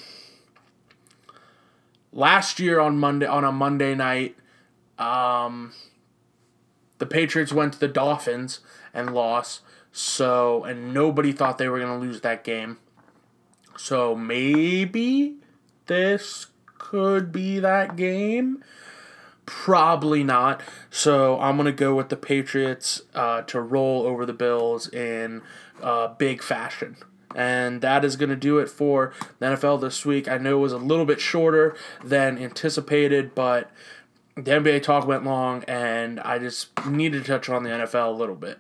[2.13, 4.37] last year on Monday on a Monday night,
[4.99, 5.73] um,
[6.99, 8.59] the Patriots went to the Dolphins
[8.93, 9.61] and lost.
[9.97, 12.79] So, and nobody thought they were going to lose that game.
[13.77, 15.37] So maybe
[15.87, 18.65] this could be that game.
[19.47, 20.63] Probably not.
[20.91, 25.43] So I'm going to go with the Patriots uh, to roll over the Bills in
[25.81, 26.97] uh, big fashion.
[27.33, 30.27] And that is going to do it for the NFL this week.
[30.27, 33.71] I know it was a little bit shorter than anticipated, but
[34.35, 38.11] the NBA talk went long, and I just needed to touch on the NFL a
[38.19, 38.59] little bit.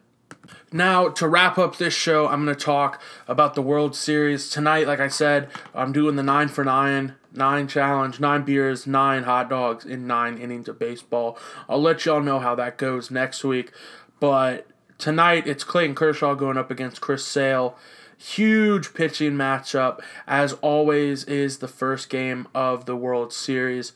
[0.72, 4.51] Now, to wrap up this show, I'm going to talk about the World Series.
[4.51, 9.22] Tonight, like I said, I'm doing the 9 for 9, 9 challenge, 9 beers, 9
[9.22, 11.38] hot dogs in 9 innings of baseball.
[11.68, 13.72] I'll let y'all know how that goes next week.
[14.20, 14.66] But
[14.99, 17.76] tonight, it's Clayton Kershaw going up against Chris Sale.
[18.16, 23.92] Huge pitching matchup, as always, is the first game of the World Series.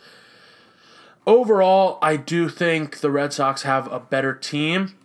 [1.26, 4.97] Overall, I do think the Red Sox have a better team.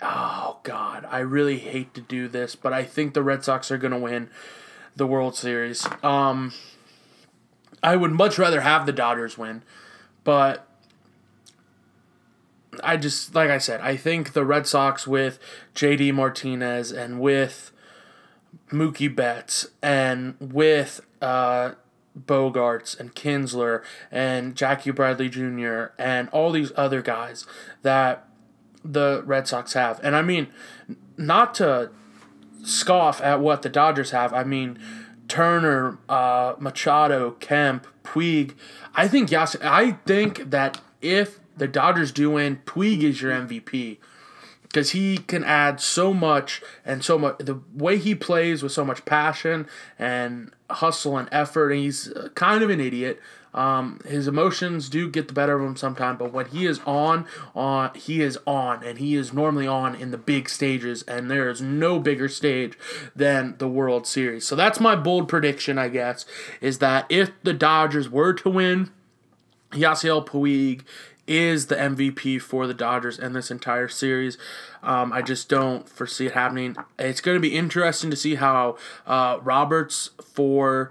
[0.00, 1.06] Oh, God.
[1.10, 3.98] I really hate to do this, but I think the Red Sox are going to
[3.98, 4.30] win
[4.96, 5.86] the World Series.
[6.02, 6.52] Um,
[7.82, 9.62] I would much rather have the Dodgers win,
[10.24, 10.66] but
[12.82, 15.38] I just like I said, I think the Red Sox with
[15.74, 17.72] JD Martinez and with
[18.70, 21.72] Mookie Betts and with uh,
[22.18, 25.86] Bogaerts and Kinsler and Jackie Bradley Jr.
[25.98, 27.46] and all these other guys
[27.82, 28.27] that
[28.84, 30.00] the Red Sox have.
[30.02, 30.48] And I mean,
[31.16, 31.90] not to
[32.62, 34.32] scoff at what the Dodgers have.
[34.32, 34.78] I mean,
[35.28, 38.54] Turner, uh, Machado, Kemp, Puig.
[38.94, 39.56] I think yes.
[39.62, 43.98] I think that if the Dodgers do win, Puig is your MVP
[44.62, 47.38] because he can add so much and so much.
[47.38, 49.66] The way he plays with so much passion
[49.98, 51.70] and hustle and effort.
[51.70, 53.20] And he's uh, kind of an idiot.
[53.54, 57.26] Um, his emotions do get the better of him sometimes, but when he is on,
[57.54, 61.48] on he is on, and he is normally on in the big stages, and there
[61.48, 62.78] is no bigger stage
[63.16, 64.46] than the World Series.
[64.46, 66.26] So that's my bold prediction, I guess,
[66.60, 68.90] is that if the Dodgers were to win,
[69.72, 70.82] Yasiel Puig
[71.28, 74.38] is the MVP for the Dodgers in this entire series.
[74.82, 76.74] Um, I just don't foresee it happening.
[76.98, 80.90] It's going to be interesting to see how uh, Roberts for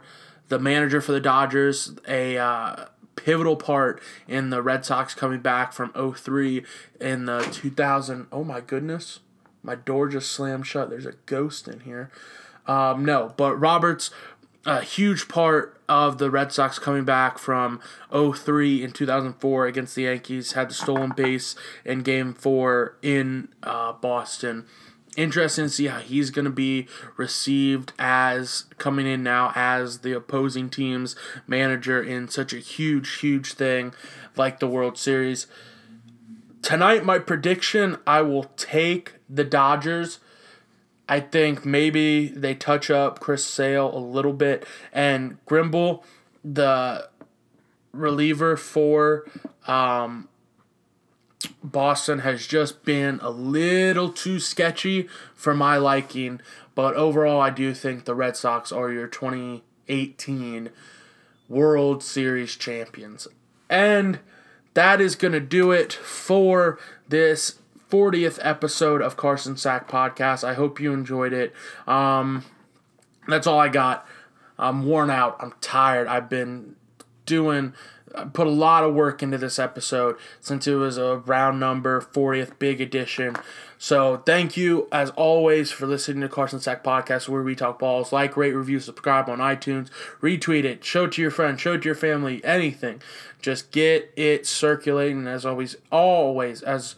[0.50, 2.86] the manager for the Dodgers, a uh,
[3.16, 6.64] pivotal part in the Red Sox coming back from 03
[7.02, 8.28] in the 2000.
[8.32, 9.20] Oh my goodness.
[9.64, 10.90] My door just slammed shut.
[10.90, 12.10] There's a ghost in here.
[12.68, 14.12] Um, no, but Roberts,
[14.66, 17.82] a huge part of the Red Sox coming back from
[18.12, 23.94] 03 in 2004 against the Yankees, had the stolen base in game four in uh,
[23.94, 24.66] Boston
[25.18, 26.88] interesting to see how he's going to be
[27.18, 31.16] received as coming in now as the opposing team's
[31.48, 33.94] manager in such a huge, huge thing
[34.38, 35.48] like the World Series.
[36.62, 40.20] Tonight, my prediction I will take the Dodgers.
[41.10, 46.04] I think maybe they touch up Chris Sale a little bit and Kimbrel,
[46.44, 47.10] the
[47.92, 49.26] reliever for
[49.66, 50.30] um,
[51.64, 56.42] Boston has just been a little too sketchy for my liking,
[56.76, 60.70] but overall, I do think the Red Sox are your 2018
[61.50, 63.28] World Series champions.
[63.70, 64.20] And
[64.74, 67.60] that is going to do it for this
[67.90, 70.44] 40th episode of Carson Sack Podcast.
[70.44, 71.54] I hope you enjoyed it.
[71.86, 72.44] Um,
[73.28, 74.06] that's all I got.
[74.58, 75.38] I'm worn out.
[75.40, 76.08] I'm tired.
[76.08, 76.76] I've been
[77.26, 77.74] doing
[78.26, 82.58] put a lot of work into this episode since it was a round number 40th
[82.60, 83.36] big edition.
[83.78, 88.12] So thank you as always for listening to Carson Sack Podcast where we talk balls.
[88.12, 89.90] Like, rate, review, subscribe on iTunes,
[90.22, 93.02] retweet it, show it to your friends, show it to your family, anything.
[93.42, 96.96] Just get it circulating as always, always, as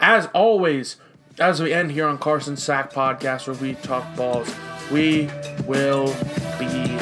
[0.00, 0.96] as always,
[1.38, 4.52] as we end here on Carson Sack Podcast where we talk balls,
[4.90, 5.30] we
[5.66, 6.14] will
[6.58, 6.98] be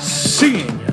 [0.00, 0.85] seeing